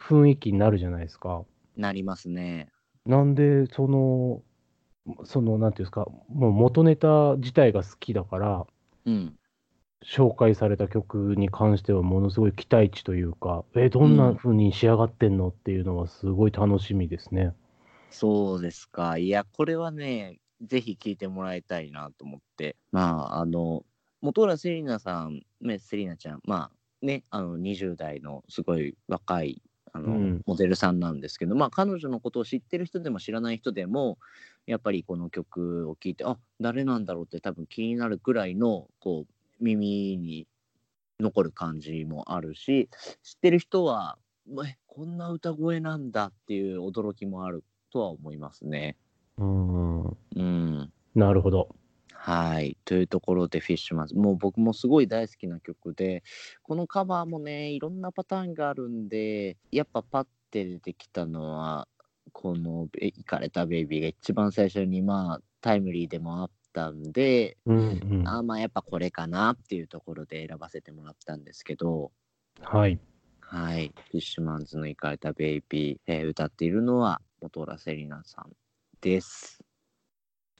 [0.00, 1.44] 雰囲気になるじゃないですか。
[1.76, 2.70] なりますね。
[3.06, 4.42] なんで、その、
[5.24, 8.66] その、なんていうんですか、もう元ネタ自体が好きだから、
[9.04, 9.38] うん。
[10.02, 17.54] 紹介された曲に関してはものすごい期待値というか、え、どんな風に仕上がってんのっていうのはすごい楽しみですね。
[18.10, 19.18] そうですか。
[19.18, 22.76] いや、これはね、ぜひ聞いてもらいたいなと思って。
[22.92, 23.84] まあ、あの、
[24.20, 34.18] 本浦セリナさん、ね、セリナちゃん、まあね、あの20代のすごい若いあの、うんモデルさんなんですけど、まあ、彼女のことを知ってる人でも知らない人でも、
[34.66, 40.46] やっぱりこの曲を聴いて、あ誰なんだろうって多分気になるくらいのこう耳に
[41.20, 42.88] 残る感じもあるし、
[43.22, 44.18] 知ってる人は、
[44.66, 48.96] えこんな歌声なんだっていう驚きもあるとは思いますね。
[49.38, 50.92] うん、うん。
[51.14, 51.74] なるほど。
[52.12, 52.76] はい。
[52.84, 54.14] というところで、フィッシュマンズ。
[54.14, 56.24] もう僕もすごい大好きな曲で、
[56.62, 61.88] このカバーもね、いろんなパターンがあるんで、やっぱパッて出てきたのは、
[62.32, 72.12] このえ「イカれたベイビー」が一番最初にまあタイムリーでもあったんで、うんうん、あーまあやっぱこれかなっていうところで選ばせてもらったんですけど、
[72.60, 72.98] はい。
[73.40, 73.92] はい。
[74.10, 78.52] フィッシュマンズの行かれたベイビー、えー歌っているのは元ラセリナさん
[79.00, 79.62] です。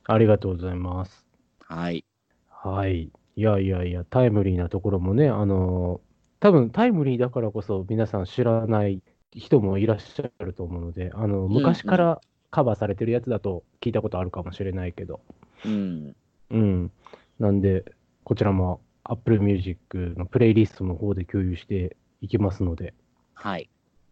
[0.04, 1.26] ありがとうございます。
[1.60, 2.04] はい。
[2.48, 3.10] はい。
[3.36, 6.00] いやいやいや、タイムリーなところもね、あの
[6.40, 12.20] 多分タイムリーだからこそ皆さん知らない人もいらっしゃると思うので、あの昔から
[12.50, 15.20] カバーされてるやつだと聞いたことあるかもしれないけど、
[15.64, 16.16] うん。
[16.50, 16.92] うん。
[17.38, 17.84] なんで、
[18.24, 22.94] こちらも Apple Music のプレイリストの方で共有していきますので、
[23.34, 23.68] はい。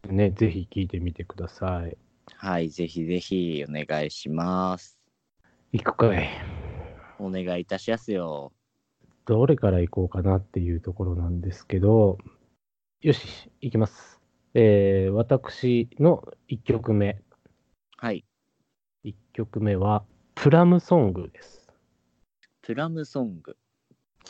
[0.08, 1.96] ね、ぜひ聞いてみてください。
[2.38, 2.68] はい。
[2.68, 4.98] ぜひぜひお願いします。
[5.72, 6.28] 行くかい。
[7.18, 8.52] お願いいたしますよ。
[9.24, 12.18] どれから行こうかなっていうところなんですけど、
[13.00, 14.20] よし、行きます。
[14.52, 17.22] えー、私の1曲目。
[17.96, 18.24] はい。
[19.04, 21.72] 1曲目は、プラムソングです。
[22.60, 23.56] プラムソング。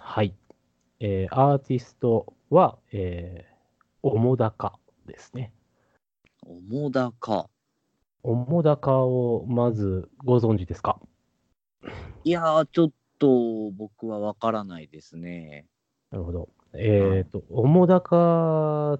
[0.00, 0.34] はい。
[1.00, 3.56] えー、アーティストは、えー、
[4.02, 5.52] おもだかですね。
[6.46, 7.50] おもだか。
[8.26, 10.98] おもだかをまずご存知ですか？
[12.24, 15.66] いやー、ちょっと僕はわからないですね。
[16.10, 16.48] なるほど。
[16.74, 18.98] えっ、と、おもだか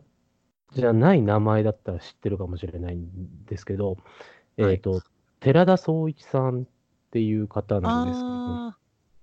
[0.73, 5.03] じゃない名前だったら知ってるかもしれないんですけど、はいえっ、と、
[5.41, 6.65] 寺田総一さんっ
[7.11, 8.79] ていう方なんですけど、あ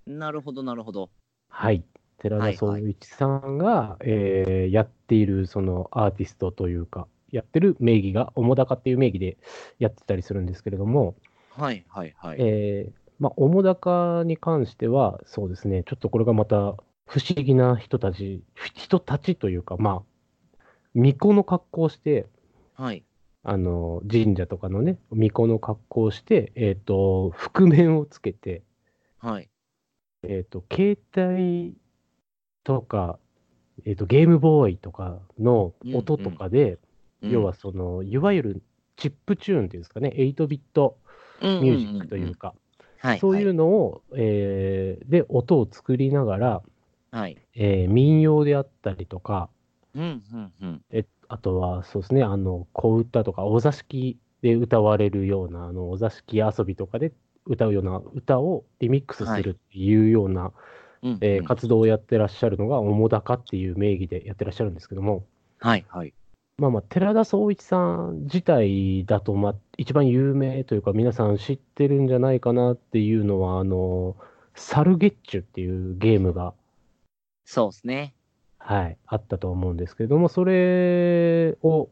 [0.08, 1.12] ー、なるほど、なるほど。
[1.48, 1.86] はい。
[2.18, 9.38] 寺田総一さんが、えーやっているそのアーティストというか、やってる名義が、おもだかっていう名義で
[9.80, 11.16] やってたりするんですけれども、
[11.50, 12.38] はい、はい、はい。
[12.40, 16.56] えーまあ、おもだかに関しては、そうですね、ちょっとこれがまた
[17.06, 22.28] 不思議な人たち、ふ人たちというか、まあ、巫女の格好をして、
[22.76, 23.04] はい。
[23.46, 28.64] あの神社とかのね、巫女の格好をして、えっ、と、覆面をつけて、
[29.20, 29.50] はい。
[30.24, 31.76] えっ、と、携帯
[32.64, 33.20] とか、
[33.86, 36.78] えっ、と、ゲームボーイとかの音とかで、
[37.24, 38.64] 要はその、いわゆる
[38.96, 40.98] チップチューンっていうんですかね、8ビット
[41.42, 42.54] ミミュージックというか、
[43.00, 46.62] はい、そういうのを、えーで、音を作りながら、
[47.12, 47.38] はい。
[47.56, 49.50] えー民謡であったりとか、
[49.96, 50.82] うん、うん、うん。
[50.90, 57.12] えあとはそうですね、あの、小歌とか、お座敷で歌われるような、あの、お座敷遊びとかで
[57.46, 60.52] 歌うような歌をリミックスするっていうような、
[61.02, 65.26] うんえーうん活動をやってらっしゃるのが、おもだかっていう名義でやってらっしゃるんですけども、
[65.60, 66.14] はい、はい。
[66.58, 74.16] まあまあ、寺田総一さん自体だと、まあ、一番有名というか、皆さん知ってるんじゃないかなっていうのは、あの、
[74.54, 76.54] サルゲッチュっていうゲームが、
[77.46, 78.14] そうですね。
[78.60, 81.90] はい、あったと思うんですけども、それを、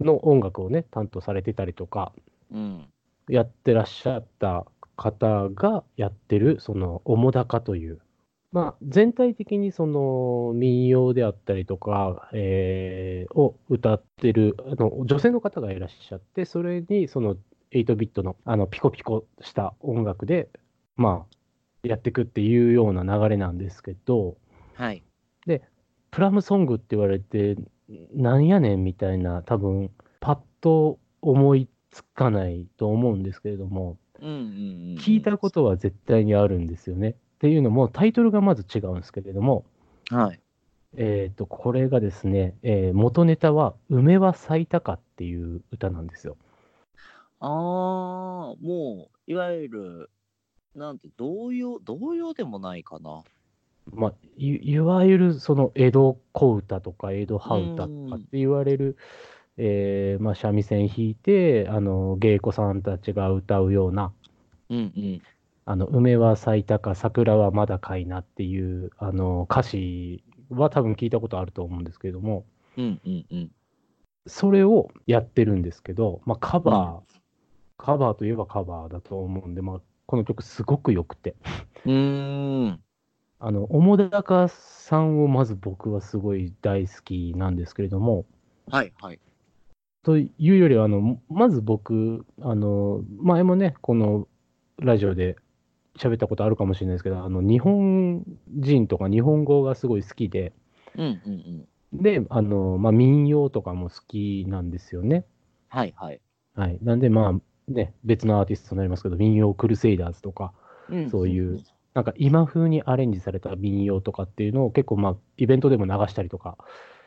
[0.00, 2.12] の音楽をね、担当されてたりとか、
[2.52, 2.88] うん。
[3.28, 8.00] やってらっしゃった方がやってる、その、おもだかという、
[8.54, 17.36] まあ、全体的にその民謡であったりとか、えーを歌ってるあの女性の方がいらっしゃって、それにその
[17.72, 20.48] 8ビットのあのピコピコした音楽で、
[20.96, 24.36] まあ、やっていくっていうような流れなんですけど、
[24.74, 25.02] はい。
[26.12, 27.56] プラムソングって言われて、
[28.14, 29.90] なんやねんみたいな、多分
[30.20, 34.94] パッと思いつかないと思うんですけれども、うん、うん、うん。
[35.00, 37.16] 聞いたことは絶対にあるんですよね。
[37.44, 39.66] っていうのも、タイトルがまず違うんですけれども、
[40.08, 40.40] はい。
[40.96, 46.38] えっ、と、これがですね、えー元ネタは、梅は咲いたかっていう歌なんですよ。
[47.40, 47.50] ああ、
[48.62, 50.10] もう、いわゆる、
[50.74, 53.22] なんて、童謡、童謡でもないかな。
[53.92, 58.96] まあ、いいわゆるその江戸小歌とか江戸羽歌とかって言われる、
[59.58, 64.14] えーまあ、三味線弾いて、あの、芸妓さんたちが歌うような、
[64.70, 65.22] うん、うん。
[65.66, 72.44] あの、梅は咲いたか、桜はまだかいなっていう、あの、歌詞は多分聞いたことあると思うんですけれども、
[72.76, 73.50] うん、うん、うん。
[74.26, 77.20] それをやってるんですけど、まあ、カバー、
[77.78, 81.34] カバーといえばカバーだと思うんで、まあ、この曲すごく良くて、
[81.86, 82.80] うーん。
[83.40, 88.26] あの、澤高さんをまず僕はすごい大好きなんですけれども、
[88.70, 89.20] はい、はい。
[90.02, 94.28] というよりは、あの、まず僕、あの、前もね、この
[94.78, 95.36] ラジオで
[95.98, 100.52] 喋ったことあるかもしれないですけど、あの、日本人とか日本語がすごい好きで、
[100.96, 102.02] うん、うん、うん。
[102.02, 105.24] で、あの、まあ、民謡とかも好きなんですよね。
[105.68, 106.20] はい、はい。
[106.54, 106.78] はい。
[106.82, 110.52] なんで、まあ、ね、別のアーティストになりますけど、民謡クルセイダーズとか、
[110.90, 111.60] うんそういう、
[111.94, 116.58] なんか今風にアレンジされた民謡とかっていうのを結構、まあ、イベントでも流したりとか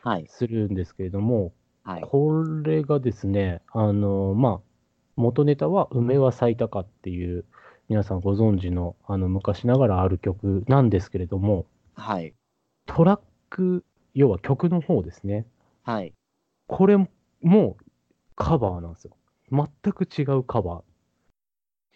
[0.02, 1.52] はい、するんですけれども、
[1.84, 2.02] はい。
[2.02, 4.60] これがですね、あの、まあ、
[5.16, 7.44] 元ネタは梅は咲いたかっていう、
[7.88, 12.34] 皆さんご存知の、あの、昔ながらある曲なんですけれども、はい、
[12.86, 15.46] トラック、要は曲の方ですね。
[15.84, 16.12] はい。
[16.66, 16.98] これ
[17.42, 17.76] も
[18.36, 19.16] カバーなんですよ。
[19.50, 20.82] 全く違うカバ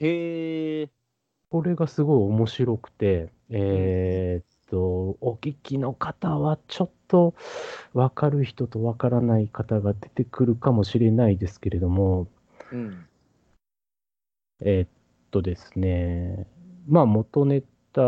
[0.01, 0.07] ー。
[0.07, 0.91] へえ。
[1.51, 7.35] これがすごい面白くて、えーっと、お聞きの方はちょっと
[7.93, 12.29] 分かる人と分からない方が出てくるかもしれないですけれども、
[12.73, 13.07] うん。
[14.61, 14.89] えーっ
[15.33, 16.47] とですね、
[16.89, 18.03] まあ元ネタ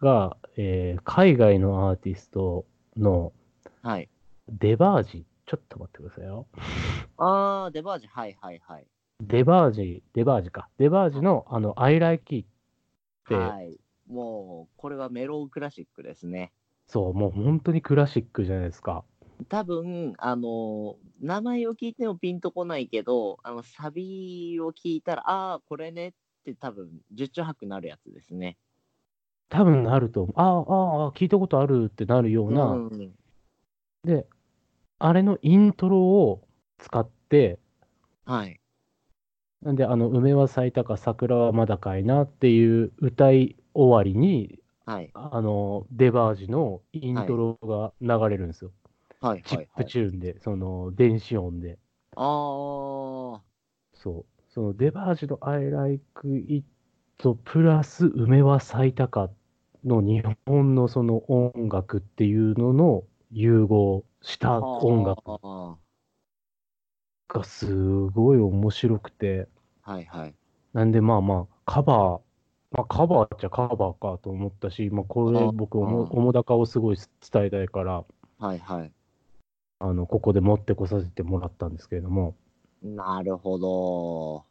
[0.00, 3.32] が、えー海外のアーティストの
[3.82, 4.10] はい。
[4.48, 6.46] デバージ、ちょっと待ってくださいよ。
[7.18, 8.86] あー、デバージ、はいはいはい。
[9.20, 10.68] デバージ、デバージか。
[10.78, 12.50] デバージのあの、I Like It っ
[13.28, 13.78] て、はい。
[14.06, 16.52] もう、これはメロンクラシックですね。
[16.88, 19.04] そう、もう本当にクラシックじゃないですか。
[19.48, 26.12] 多分、あの、名前を聞いてもピンとこないけど、あの、サビを聞いたら、ああー、これねっ
[26.46, 28.56] て多分、十中八九なるやつですね。
[29.48, 33.14] 多分なると思う、ああ、ああ、聞いたことあるってなるような、うん。
[34.04, 34.26] で、
[34.98, 36.46] あれのイントロを
[36.78, 37.58] 使って、
[38.24, 38.60] はい。
[39.62, 45.10] なんで、あの、梅は咲いたか桜はまだかいなっていう歌い終わりに、はい。
[45.14, 48.72] あの、デバージのイントロが流れるんですよ。
[49.20, 49.42] はい。
[49.42, 49.84] チップ。
[49.84, 51.78] チューンで、その、電子音で。
[52.16, 52.22] あ
[53.40, 53.42] あ、
[53.94, 54.35] そう。
[54.56, 56.02] そのデバージの I like
[56.48, 56.64] it
[57.44, 59.28] プラス梅は咲いたか
[59.84, 65.76] の日本のその音楽っていうのの融合した音楽あ
[67.28, 70.34] がすごい面白くて、ーはいはい。
[70.72, 76.96] なんでまあまあカバー、まあカバーっちゃカバーかと思ったし、まあこれあ僕おも、あおもだかをすごい
[77.30, 78.04] 伝えたいから、
[78.38, 78.92] はいはい。
[79.80, 82.34] あの、ここで持ってこさせてもらったんですけれども、
[82.94, 84.46] なるほど。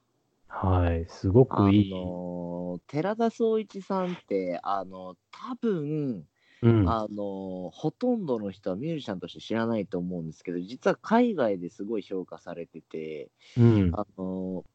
[0.48, 1.86] はい、すごあくいい。
[1.90, 6.28] の、寺田総一さんって、あの、多分、
[6.62, 6.98] うん。
[6.98, 14.00] あの、ほとんどの人はミュージシャンとして知らないと思うんですけど、実は海外ですごい評価されてて、うん。
[14.00, 14.66] あの、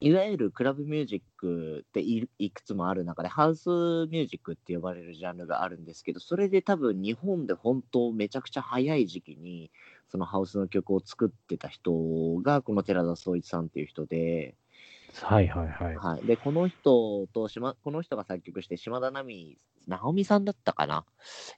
[0.00, 9.70] いわゆるクラブミュージックっていいくつもある中で、ハウスミュージックって呼ばれるジャンルがあるんですけど、それで多分日本で本当めちゃくちゃ早い時期に、
[10.12, 14.54] そのハウスの曲を作ってた人が、この寺田総一さんっていう人で、
[15.22, 15.96] はいはいはい。
[15.96, 21.06] はい、で、この人と島、この人が作曲して、島田奈美直美さんだったかな？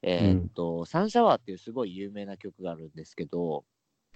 [0.02, 3.64] えーっと、サンシャワーっていうすごい有名な曲があるんですけど、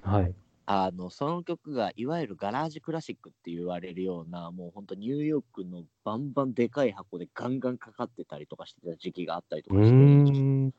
[0.03, 0.33] はい。
[0.66, 10.72] あの、その曲がいわゆるガラージクラシックって言われるような、もう本当ニューヨークのバンバンでかい箱でガンガンかかってたりとかしてた時期があったりとうかして。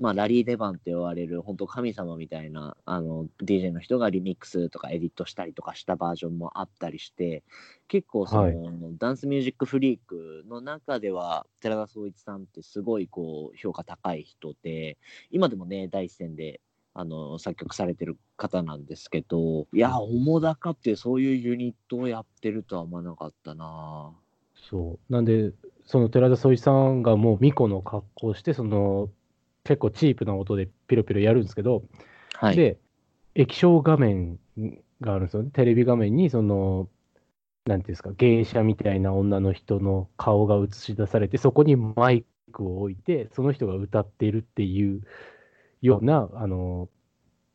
[0.00, 7.42] まあ、ラリー・デバンって言われる本当神様みたいなあの DJ の人がリミックスとかエディットしたりとかしたバージョンもあったりして
[7.88, 8.56] 結構その、はい
[8.98, 14.96] ダンスミュージックフリークの中では寺田総一さんってすごいこう評価高い人で
[15.30, 16.60] 今でもね第一線で
[16.94, 24.12] あの作曲されてる方なんですけどいや主高ってそういうユニットをやってるとは思わなかったな
[24.68, 25.12] そう。
[25.12, 25.52] なんで、
[25.84, 29.10] その寺田総一さんがもう巫女の格好をして、その、
[29.66, 31.82] 結構チープな音でピロピロやるんですけど、
[32.34, 32.78] はいで、
[33.34, 34.38] 液晶画面
[35.00, 35.50] があるんですよね。
[35.52, 36.88] テレビ画面に、その、
[37.66, 45.02] なんていうんですか、芸者みたいな女の人の顔が映し出されて、そこにマイクを置いて、その人が歌っているっていう
[45.82, 46.88] ような、あの、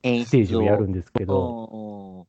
[0.04, 2.28] 演ステージをやるんんですけど、ど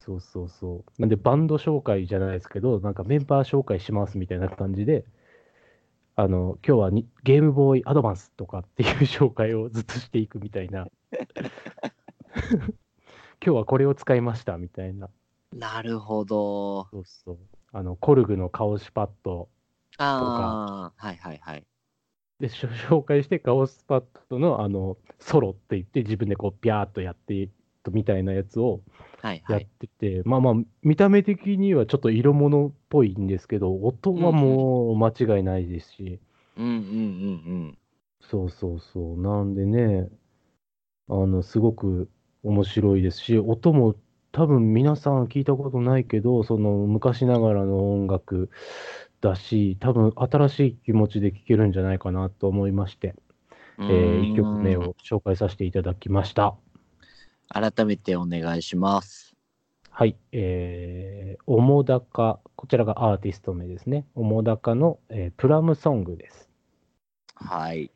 [0.00, 1.00] そうそうそう。
[1.00, 5.04] なんで、バンド紹介じゃないですけど、なんかメンバー紹介しますみたいな感じで、
[6.16, 10.86] あの、今日はにゲームボーイアドバンスとかっていう紹介をずっとしていくみたいな。
[13.42, 15.08] 今日はこれを使いましたみたいな。
[15.52, 17.38] なるほどそうそう。
[17.72, 19.48] あの、コルグのカオシパッド
[19.98, 21.64] ああはいはいはい
[22.38, 27.50] で紹介して、カオスパッドのあのソロって言って、自分でこう、ピャーっとやって
[27.90, 28.80] みたいなやつを
[29.22, 36.20] やっはいはいてて、まあまあ、見た目的にはちょっと色物っぽいんですけど、音はもう間違いないですし、
[36.56, 36.76] うんうんう
[37.68, 37.78] ん
[38.20, 39.20] そうそうそう。
[39.20, 40.08] なんでね、
[41.08, 42.10] あの、すごく
[42.42, 43.96] 面白いですし、音も
[44.32, 48.50] 多分皆さん聞いたことないけど、その昔ながらの音楽
[49.20, 53.16] だし、多分新しい気持ちで聴けるんじゃないかなと思いまして、
[53.78, 53.86] うん。
[53.88, 56.56] えー、1曲目うんを紹介させていただきました。
[57.52, 59.36] 改めてお願いします。
[59.90, 64.06] はい、えー、おもだか、こちらがアーティスト名ですね。
[64.14, 66.48] おもだかの、えープラムソングです。
[67.34, 67.90] はい。、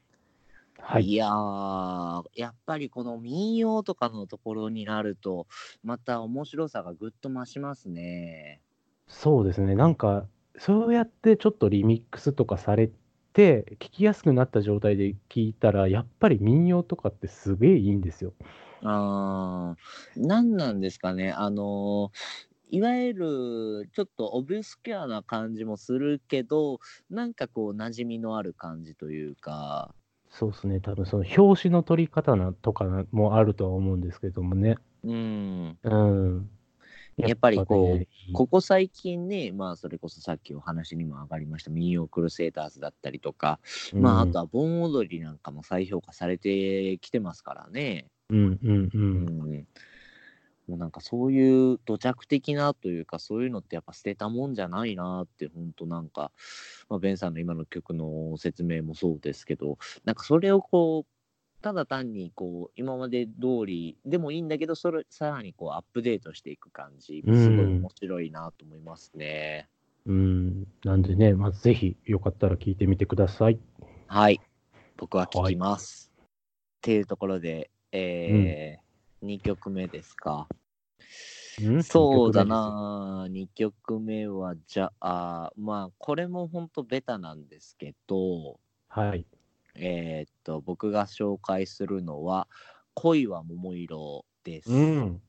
[0.80, 1.14] はいい。
[1.14, 5.46] やー、やっぱりこの民謡とかのところになると、
[5.82, 8.60] また面白さがぐっと増しますね。
[9.06, 9.74] そうですね。
[9.74, 10.26] なんか、
[10.58, 12.90] そうやってちょっとリミックスとかされ
[13.32, 18.34] て、聞きやすくなった状態で聞いたら、やっぱり民謡とかってすげえいいんですよ。
[18.84, 22.12] あー何なんですかね、あの
[22.70, 29.94] いわゆるちょっとオブスキュアな感じもするけど、なんかこう、馴染みのある感じというか、
[30.28, 34.76] そうですね、多分その表紙の取り方なとかもあるとは思うんですけどもね。
[35.04, 36.50] うん、うん。
[37.16, 43.60] やっぱりこうねここ最近ね、まあ、それこそさっきお話にも上がりました、民謡クルセイターズだったりとか、
[43.94, 48.06] まあ、あとは盆踊りなんかも再評価されてきてますからね。
[48.30, 48.90] うんうんう。
[48.94, 49.66] うんん。
[50.66, 56.32] もうなんかそういう土着的なというか、そういうのってやっぱ捨てたもんじゃないなって、本当なんか、
[56.88, 61.14] まあ、ベンさんの今の曲の説明もそうですけど、なんかそれをこう、
[61.60, 69.68] ただ単にこう今まで通りでもいいんだけど、それさらにこうアップデートしていく感じ、すごい面白いなと思いますね。
[70.06, 70.66] うん。
[70.84, 73.58] なんでね、まずぜひよかったら聞いてみてください。
[74.06, 74.40] はい、
[74.98, 76.12] 僕は聞きます。
[76.20, 76.26] っ
[76.82, 78.84] ていうところで、えー
[79.26, 80.46] 2曲目ですか。
[81.62, 81.82] うん？
[81.82, 82.44] そうだ。
[82.44, 89.24] な、2曲目は、じゃあ、まあ、これも本当ベタなんですけど、はい。
[89.76, 92.48] えーっと、僕が紹介するのは、
[92.92, 94.70] 恋は桃色です。
[94.70, 95.22] うん。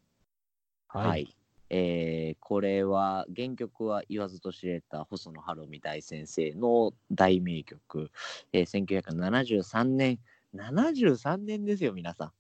[0.87, 1.33] はい。。
[1.69, 8.11] えーこれは、原曲は言わずと知れた細野晴臣大先生の大名曲、
[8.51, 10.19] えー1973年、
[10.53, 12.31] 73年ですよ、皆さん。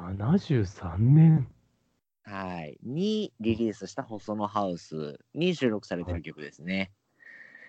[0.00, 1.48] 73年。
[2.24, 2.78] はい。
[2.82, 6.92] にリリースした細野ハウスに収録されてる曲ですね。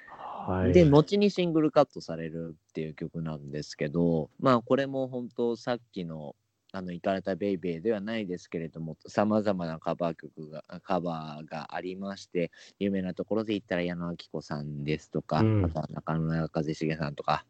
[0.07, 0.73] はい。
[0.73, 6.35] で、後にシングルカットされるっていう曲なんですけど、まあこれも本当さっきの
[6.73, 17.45] あの、イカれたベイベーではないですけれども、さまざまなカバー曲が、カバーがありまして、有名なところで言ったら矢野明子さんですとか、うんあとは中村和重さんとか、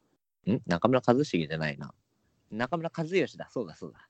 [0.47, 0.59] ん？
[0.65, 1.93] 中村和重じゃないな。
[2.49, 4.07] 中村和義だ、そうだそうだ。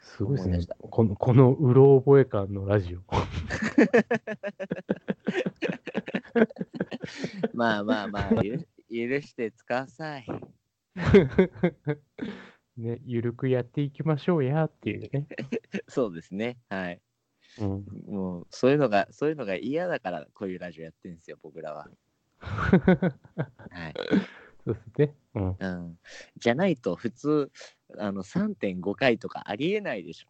[0.00, 0.58] すごいですね。
[0.90, 3.00] この、このうろ覚え感のラジオ。
[7.54, 8.42] まあまあまあ、許
[8.90, 10.26] 許してください。
[12.76, 15.26] ね、ゆるくやっていきましょうやっていうね。
[15.88, 16.58] そうですね。
[16.68, 17.00] はい。
[17.60, 21.90] うん、もう、そういうのが、そういうのが嫌だから、こういうラジオやってるんですよ、僕らは。
[22.38, 23.94] はい。
[24.68, 25.14] そうですね。
[25.34, 25.56] うん。
[25.58, 25.98] うん。
[26.36, 27.50] じゃないと、普通、
[27.98, 30.28] あの、3.5回とかありえないでしょ。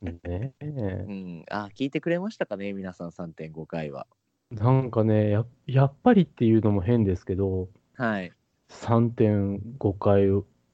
[0.00, 1.44] ねえうん。
[1.50, 4.06] あ、聞いてくれましたかね、皆さん、3.5回は。
[4.50, 8.34] なんかねや、やっぱりっていうのも変ですけど、はい。
[8.68, 10.28] 3.5回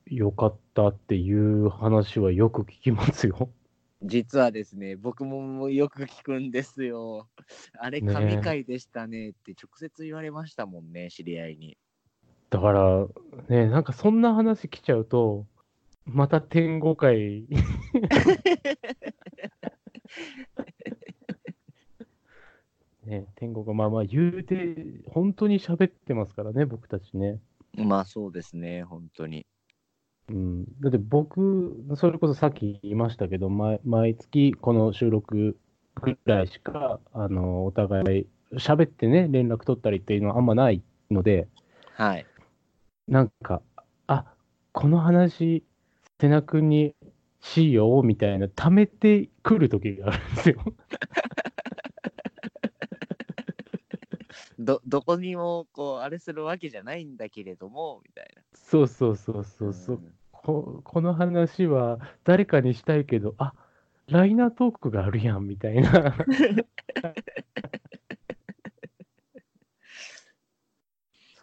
[0.06, 3.50] 良かったっていう話はよく聞きますよ。
[4.02, 7.28] 実はですね、僕もよく聞くんですよ。
[7.78, 11.76] あれ、ね神回でしたねって直接言われましたもんね、知り合いに。
[12.50, 13.06] だから、
[13.48, 15.46] ね、なんかそんな話来ちゃうと、
[16.04, 17.46] また天5回。
[23.06, 24.76] ね、天国がまあまあ言うて、
[25.08, 27.40] 本当に喋ってますからね、僕たちね。
[27.76, 29.46] まあ、そうですね、本当に。
[30.28, 35.56] うん、だって僕、それこそさっき言いましたけど、毎毎月この収録
[36.00, 41.48] ぐらいしか、あの、お互い喋ってね、連絡取ったりっていうのはあんまないので、
[41.94, 42.26] はい。
[43.10, 43.60] なんか、
[44.06, 44.24] あ、
[44.70, 45.64] この話、
[46.20, 46.94] 瀬名君に
[47.40, 50.62] しようみたいな、貯めてくる時があるんですよ。
[54.60, 58.42] ど、どこにも、こう、あれするわけじゃないんだけれども、みたいな。
[58.54, 59.96] そうそうそうそうそう。
[59.96, 63.54] んここの話は誰かにしたいけど、あ
[64.06, 66.14] ライナートークがあるやんみたいな。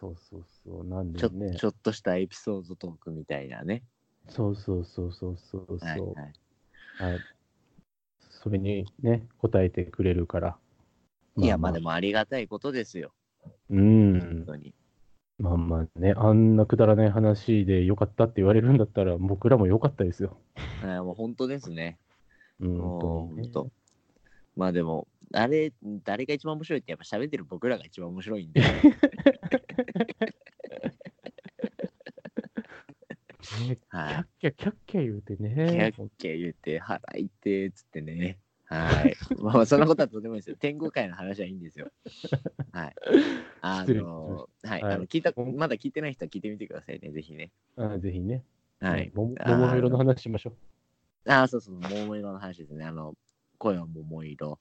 [0.00, 1.56] そうそうそう、なんちょでね。
[1.56, 3.82] ちょっとしたエピソードトークみたいなね。
[4.28, 5.86] そうそうそうそうそうそう。
[5.86, 6.00] はい
[7.00, 7.12] はい。
[7.12, 7.20] はい。
[8.30, 10.56] それにね、答えてくれるから。
[11.36, 13.12] いや、まあでもありがたいことですよ。
[13.70, 14.44] うん本。
[14.46, 14.72] 当に。
[15.38, 20.36] まあまあね、あんなくだらない話でよかったって言われるんだったら、僕らもよかったですよ。
[20.82, 21.98] はいもう本当ですね。
[22.60, 23.70] うん、本当。
[24.56, 25.72] まあでも、あれ、
[26.04, 28.60] 誰が一番面白いってやっぱ喋ってる僕らが一番面白いんで。
[28.60, 28.66] ね
[33.40, 35.94] キはいャッキャキャッキャ言うてキャね。
[35.96, 38.38] ッキャ言って、払いて、つってね。
[38.66, 39.16] はい。
[39.38, 40.56] まあまあ、そんなことはとてもいいですよ。
[40.58, 41.88] 天狗界の話はいいんですよ。
[42.72, 42.94] はい。
[43.62, 44.82] あの、はい。
[44.82, 47.50] はいあの聞いた、まだ聞いてない人は聞いてみてくださいね、ぜひね。
[47.76, 48.44] あぜひね。
[48.80, 49.10] はい。
[49.14, 49.34] 桃
[49.76, 50.52] 色の話しましょ
[51.26, 52.84] ああ、そうそう、桃色の話ですね。
[52.84, 53.14] あの、
[53.58, 54.58] 声は桃色。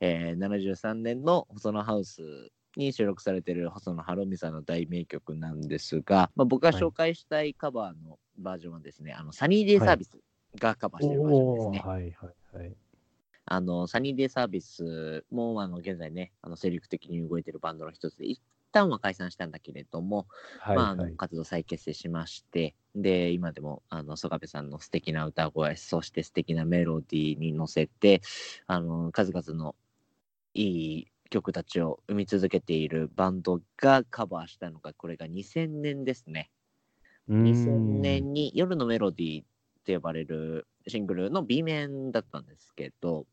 [0.00, 10.18] えー、73年の細野ハウスに収録されている細野晴臣さんの大名曲なんですが、まあ、僕が紹介したいカバーのバージョンはですね、あの、サニーデイサービス
[10.58, 11.78] がカバーしてるバージョンですね。
[11.84, 12.26] はいは
[12.56, 12.76] いはい。
[13.44, 18.40] あの、サニーデイサービスも、あの、現在ね、あの、精力的に動いてるバンドの一つで、一
[18.72, 21.16] 旦は解散したんだけれども、はいまあ、あのはい。
[21.16, 28.22] 活動再結成しまして、で、今でも、あの、曽我部さんの素敵な歌声、そして素敵なメロディーに乗せて、
[28.66, 29.76] あの、数々の
[30.54, 36.50] いい曲たちを生み続けているバンドがカバーしたのが、これが2000年ですね。
[37.28, 39.46] うーん2000年に夜のメロディーっ
[39.84, 43.26] て呼ばれるシングルの B 面だったんですけど、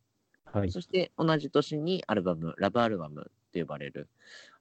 [0.46, 0.76] はい。
[0.76, 4.08] そして同じ年にアルバム、ラブアルバムって呼ばれる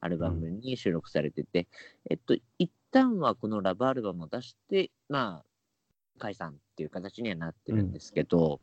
[0.01, 1.69] アルバムに収録されてて、
[2.11, 5.49] えっと、一旦はこのラブアルバムを出して、まあ、
[6.19, 8.61] 解散っていう形にはなってるんですけど、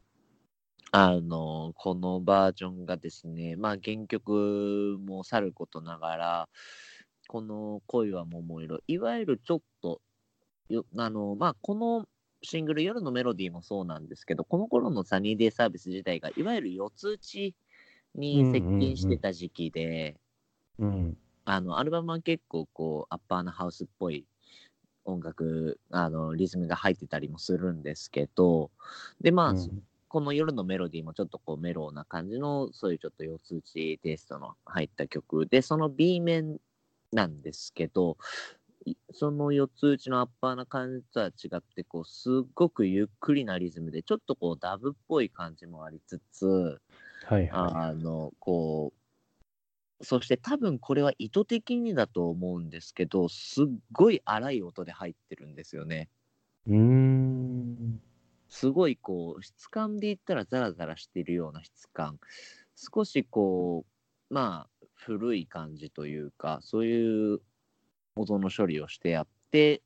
[0.91, 6.49] あの、このバージョンがですね、まあ原曲もさることながら、
[7.27, 10.01] この恋は桃色、いわゆるちょっと、
[10.69, 12.05] よあの、まあこの
[12.43, 17.55] シングル夜のメロディーもそうなんですけど、この頃のサニーデイサービス自体が、いわゆる四つ打ち
[18.15, 20.15] に接近してた時期で、
[20.79, 21.17] うん。
[21.45, 24.25] あの、アルバムは結構こう、アッパーなハウスっぽい
[25.05, 28.71] 音楽、あの、リズムが入ってたりもするんですけど、
[29.21, 36.57] で、まあ、うんこの夜のメロディーもちょっとこうメローな感じの、そういうちょっと四つ打ちテイストの入った曲で、その B 面
[37.11, 38.15] なんですけど、
[38.85, 46.79] いその四つ打ちのアッパーな感じとは違って、こう、すっごくゆっくりなリズムで、ちょっとこうダブっぽい感じもありつつ、
[47.27, 48.93] はいはあの、こ
[49.99, 56.09] う、そして多分これは意図的にだと思うんですけど、すっごい荒い音で入ってるんですよね。
[56.67, 58.01] うーん。
[58.47, 62.19] すごいこう、質感で言ったらザラザラしてるような質感。
[62.75, 63.85] 少しこ
[64.29, 67.39] う、まあ、古い感じというか、そういう
[68.15, 69.81] 音の処理をしてあって、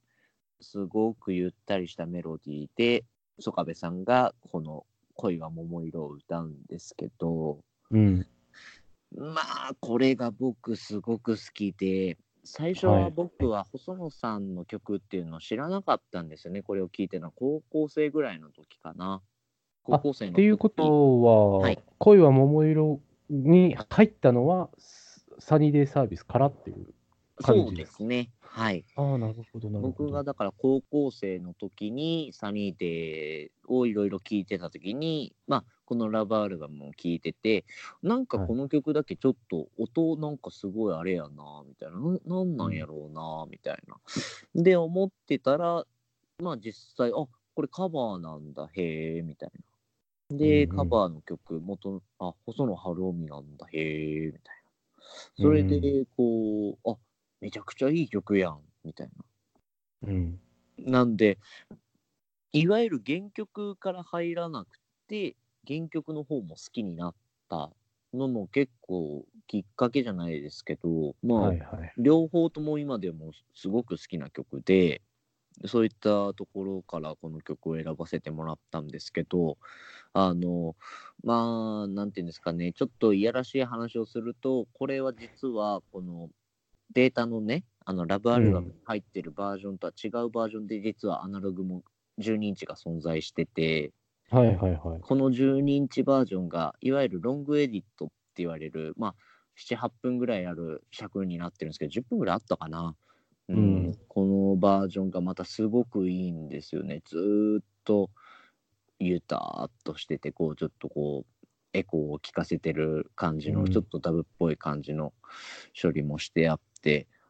[0.59, 3.05] すごくゆったりしたメロディーで、
[3.39, 4.85] 曽我部さんがこの
[5.19, 7.59] 恋は桃色を歌うんですけど、
[7.91, 8.25] うん。
[9.17, 16.61] まあ、これが僕すごく好きで、最初ははい僕は細野さんの曲っていうのを知らなかったんですよね。
[16.61, 19.21] これを聞いてるのは高校生ぐらいの時かな。
[19.83, 26.93] 高校生の時っていうことは、はい恋は桃色に入ったのは、スサニーデイサービスからっていう感
[27.41, 28.31] そうじですね。
[28.41, 28.85] はい。
[28.95, 30.07] ああ、なるほど、なるほど。
[30.07, 37.65] 僕がだから高校生の時にサニーデーをいろいろ聞いてた時に、まあ、このラブアルバムを聞いてて、
[38.03, 43.97] なんかこの曲だけちょっと音なんかすごいあれやな、みたいな、ななんなんやろうな、みたいな。
[44.55, 45.85] で、思ってたら、
[46.39, 47.13] まあ実際、あ
[47.55, 49.51] これカバーなんだ、へえ、みたい
[50.29, 50.37] な。
[50.37, 54.71] で、うんうんカバーの曲、元、あ、細野晴臣なんだ、へえ、みたいな。
[55.35, 55.79] それで、
[56.17, 56.97] こう、あ
[57.41, 59.09] めちゃくちゃいい曲やん、みたい
[60.03, 60.09] な。
[60.09, 60.39] うん。
[60.77, 61.37] なんで、
[62.51, 65.35] いわゆる原曲から入らなくて、
[65.67, 67.15] 原曲の方も好きになっ
[67.49, 67.71] た
[68.13, 71.93] のも結構きっかけじゃないですけど、まあ、はいはい。
[71.97, 75.01] 両方とも今でもすごく好きな曲で、
[75.65, 79.57] そういったところからこの曲を選ばせてもらったんですけど、
[80.13, 80.75] あの、
[81.23, 86.29] まあ、なんていうんですかね、ちょっといやらしい話をすると、これは実はこの
[86.93, 91.83] データのね、あのラブアルバムに入ってるバージョンとは違うバージョンで、実はアナログも
[92.19, 93.91] 12インチが存在してて、
[94.29, 94.99] はいはいはい。
[95.01, 99.15] この12インチバージョンが、いわゆるロングエディットって言われる、まあ、
[99.57, 102.95] 7、8分ぐらいある尺になってるんですけど、10分ぐらいあったかな。
[103.47, 103.59] うん、う
[103.89, 107.01] んこのバージョンがまたすごくいいんですよね。
[107.05, 108.11] ずーっと
[108.99, 115.13] ゆたーっとしてて、こう、ちょっとこう、エコーを聞かせてる感じの、うんちょっとダブっぽい感じの
[115.79, 116.68] 処理もしてあって、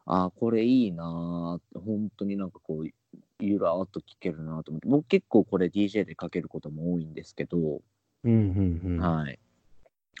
[0.06, 2.90] ああ、これいいなー本当になんかこう、
[3.38, 7.80] ゆらーっと聴けるなと思って、僕結構これ DJ でかけることも多いんですけど、
[8.24, 8.98] うんうんうん。
[8.98, 9.38] はい。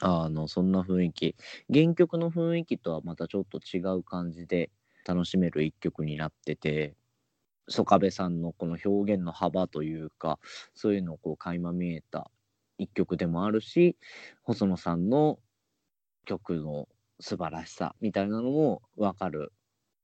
[0.00, 1.36] あの、そんな雰囲気。
[1.72, 4.70] 原曲の雰囲気とはまたちょっと違う感じで
[5.04, 6.94] 楽しめる一曲になってて、
[7.68, 10.38] 曽我部さんのこの表現の幅というか、
[10.74, 12.30] そういうのをこう垣間見えた
[12.78, 13.96] 一曲でもあるし、
[14.42, 15.38] 細野さんの
[16.24, 16.88] 曲の
[17.20, 19.52] 素晴らしさみたいなのもわかる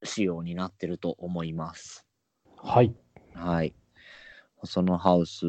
[0.02, 2.06] 仕様になってると思います。
[2.56, 2.94] はい。
[3.34, 3.74] はい。
[4.56, 5.46] 細野ハウス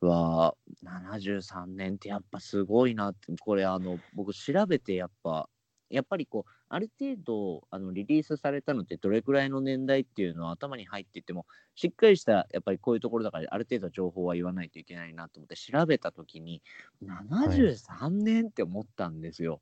[0.00, 0.54] は
[0.84, 5.48] 73年ってやっぱすごいなって、これあの僕調べてやっぱ、
[5.90, 16.62] やっぱりこう、ある程度あのリリースされたのってどれくらいの年代っていうのは頭に入っていても、しっかりしたやっぱりこういうところだからある程度情報は言わないといけないなと思って調べたときに、
[17.02, 19.60] 73年って思ったんですよ。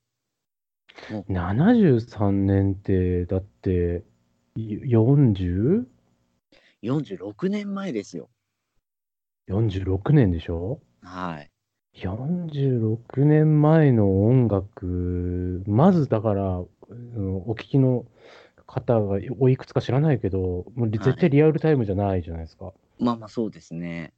[1.11, 4.05] もう73年って、だって、
[4.57, 5.85] い 40?
[6.83, 8.29] 46年前ですよ。
[9.49, 10.81] 46年でしょ？
[11.03, 11.51] はい。
[11.97, 18.05] 46年前の音楽、まずだから、うんお聞きの
[18.67, 22.73] 方がおいくつか知らないけど、もう絶対リアルタイムじゃないじゃないですか。
[22.99, 24.13] まあまあそうですね。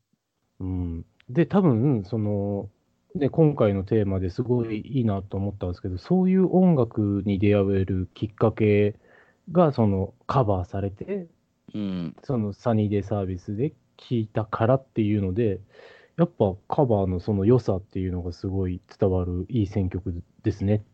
[0.59, 2.69] うん、で、多分その、
[3.17, 8.95] ね、今回のテーマですごいいいなと思ったんですけど、そういう音楽に出会えるきっかけ
[9.53, 11.27] がそのカバーされて、
[11.75, 12.17] うん。
[12.23, 15.61] そのサニーデイサービスで聴いたからっていうので、
[16.19, 20.85] やっぱカバーのその良さっていうのがすごい伝わるいい選曲ですね。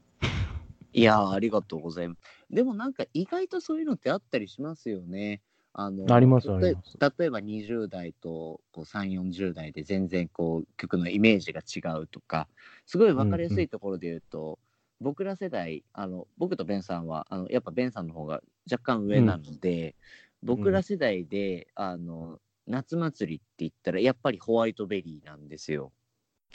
[0.93, 2.21] いやーありがとうございます。
[2.51, 5.41] でもなんか意外とそういうのってあったりしますよね。
[5.75, 12.47] あのあります例えあります例えば20代とこう3、40代で全然こう曲のイメージが違うとか、
[12.87, 14.59] すごい分かりやすいところで言うと、
[15.01, 19.95] 僕ら世代、あの僕とベンさんはあのやっぱベンさんの方が若干上なので、
[20.43, 25.93] 僕ら世代であの夏祭りって言ったらやっぱりホワイトベリーなんですよ。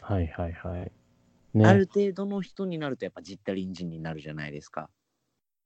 [0.01, 0.91] はいはいはい。
[1.63, 4.89] あね、る程度の人になるとやっぱジッタリンジンになるじゃないですか。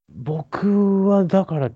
[0.09, 1.71] 僕はだから、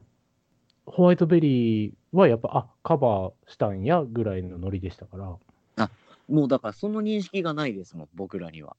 [0.85, 5.35] ホワイトベリーはやっぱ、あカバーしたんやぐらいのノリでしたから、
[5.75, 5.93] だか
[6.27, 8.75] もうだからその認識がないですもん、僕らには。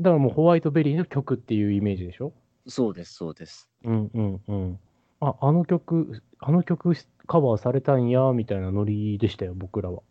[0.00, 2.32] らもうホワイトベリーの曲っていうイメージでしょ？
[2.68, 3.68] そうです、そうです。
[3.84, 4.78] うんうんうん。
[5.20, 6.94] あ、あの曲、あの曲
[7.26, 10.02] カバーされたんやみたいなノリでしたよ、僕らは。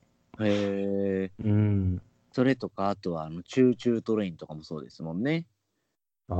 [0.42, 1.32] へえ。
[1.44, 2.02] うん。
[2.32, 5.46] それとか、あとはあの、チューチュートレインとかもそうですもんね。
[6.30, 6.36] ああ。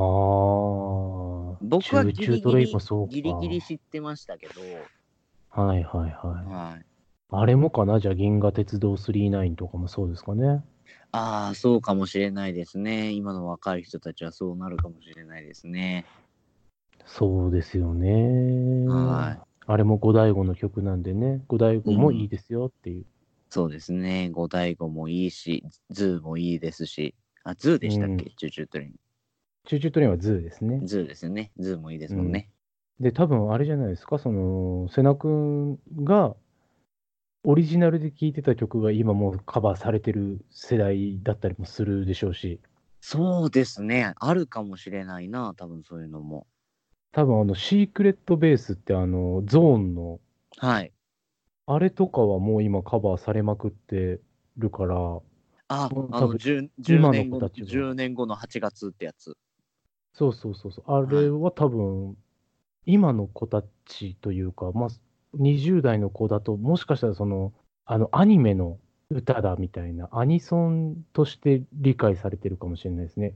[1.62, 4.62] 僕はギリギリもそうかギリギリ知ってましたけど、
[5.50, 6.12] はいはいはい。
[6.14, 6.86] はい。
[7.32, 8.00] あれもかな？
[8.00, 10.64] じゃあ、銀河鉄道999とかもそうですかね？
[11.12, 13.12] ああ、そうかもしれないですね。
[13.12, 16.06] 今の若い人たちはそうなるかもしれないですね。
[17.06, 18.88] そうですよね。
[18.88, 19.48] はい。
[19.68, 23.06] あれもゴダイゴの曲なんでね、ゴダイゴもいいですよっていう。
[23.50, 24.30] そうですね。
[24.32, 28.96] ゴダイゴもいいし、ズーもいいですし、あ、ズーでしたっけ、うんチューチュートレイン。
[29.66, 30.80] チューチュートレインはズーですね。
[30.84, 31.52] ズーですよね。
[31.58, 32.50] ズーもいいですもんね。
[33.00, 36.36] で、多分あれじゃないですか、その、瀬名くんが
[37.44, 42.60] オリジナルで聴いてた曲が今もうカバーされてる世代だったりもするでしょうし、
[43.02, 44.14] そうですね。
[44.18, 46.48] あるかもしれないな、多分そういうのも。
[47.12, 50.20] 多分あの、シークレットベースってあの、ゾーンの、
[50.58, 50.92] はい。
[51.68, 54.20] あれとかはもう今カバーされまくって
[54.58, 55.22] るから、あ、
[55.68, 59.38] あの多分 10, 10今の年後子たちは10年後の8月ってやつ。
[60.18, 60.86] そうそうそうそう。
[60.92, 62.18] あれは多分、
[62.86, 64.90] 今の子たちというか、まあ、
[65.36, 67.54] 20代の子だと、もしかしたらその、
[67.86, 68.80] あの、アニメの
[69.12, 73.36] 歌だみたいな、アニソンとして理解されてるかもしれないですね。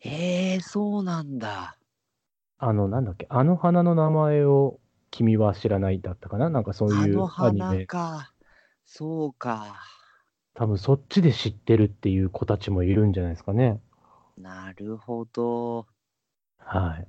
[0.00, 1.78] へえ、そうなんだ。
[2.58, 4.78] あの、なんだっけ、あの花の名前を
[5.10, 6.50] 君は知らないだったかな？
[6.50, 7.66] なんかそういうアニメ。
[7.66, 8.32] 花か。
[8.84, 9.80] そうか。
[10.54, 13.80] 多分そっちで知ってるっていう子たちもいるんじゃないですかね。
[14.40, 15.86] なるほど。
[16.58, 17.06] はい。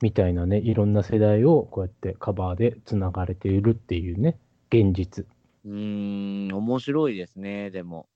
[0.00, 4.38] みたいなね、いろんな世代をこうやってカバーでつながれているっていうね、
[4.70, 5.26] 現実。
[5.64, 8.08] うーん、面白いですね、でも。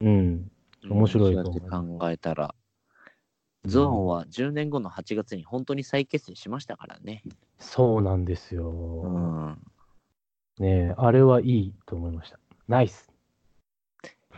[0.00, 0.50] うん。
[0.88, 2.54] 面白いと思考えたら。
[3.64, 7.22] ゾーンは10年後の8月に本当に再結成しましたからね。
[7.58, 8.64] そうなんですうよ。
[8.64, 9.62] ん。
[10.58, 12.38] ねえあれはいいと思いました。
[12.66, 13.12] ナイス。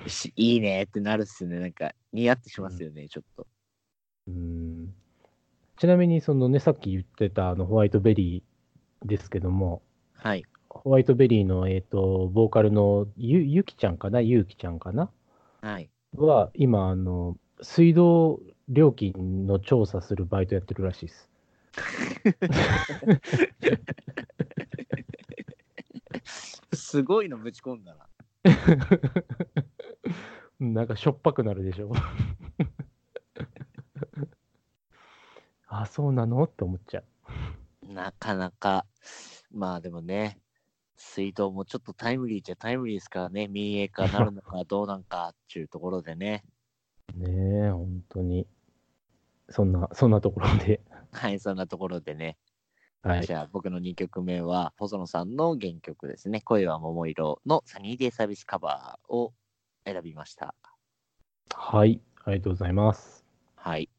[0.07, 1.59] しいいねってなるっすね。
[1.59, 3.47] なんか似合ってしますよね、ちょっと。
[4.29, 4.95] うん。
[5.79, 9.83] ちなみに、そのね、さっき言ってたあのホワイトベリーですけども、
[10.15, 10.45] はい。
[10.69, 14.21] ホワイトベリーの、えっ、と、ボーカルのゆゆきちゃんかな？
[14.21, 15.11] ゆうきちゃんかな？
[15.63, 15.91] はい。
[16.17, 21.31] は、今、あの、水道料金の調査するバイトやってるらしいです。
[26.73, 28.07] すごいのぶち込んだな。
[30.61, 31.91] なんかしょっぱくなるでしょ。
[35.67, 36.45] あ、そうなの？
[36.45, 37.93] って思っちゃう。
[37.93, 38.85] なかなか、
[39.51, 40.39] まあでもね、
[40.97, 46.45] 水道もちょっとタイムリーじゃタイムリーですからね、民営化なるのかどうなんかっていうところでね。
[47.15, 48.47] ねえ、本当に。
[49.49, 50.83] そんな、そんなところで。
[51.11, 52.37] はい、そんなところでね。
[53.03, 53.33] はいじ。
[53.33, 59.33] ゃあ僕の2曲目は、細野さんの原曲ですね、声は桃色のサニーデイサービスカバーを
[59.93, 60.55] 選びました。
[61.55, 62.01] はい。
[62.25, 63.27] ありがとうございます。
[63.57, 63.90] はい。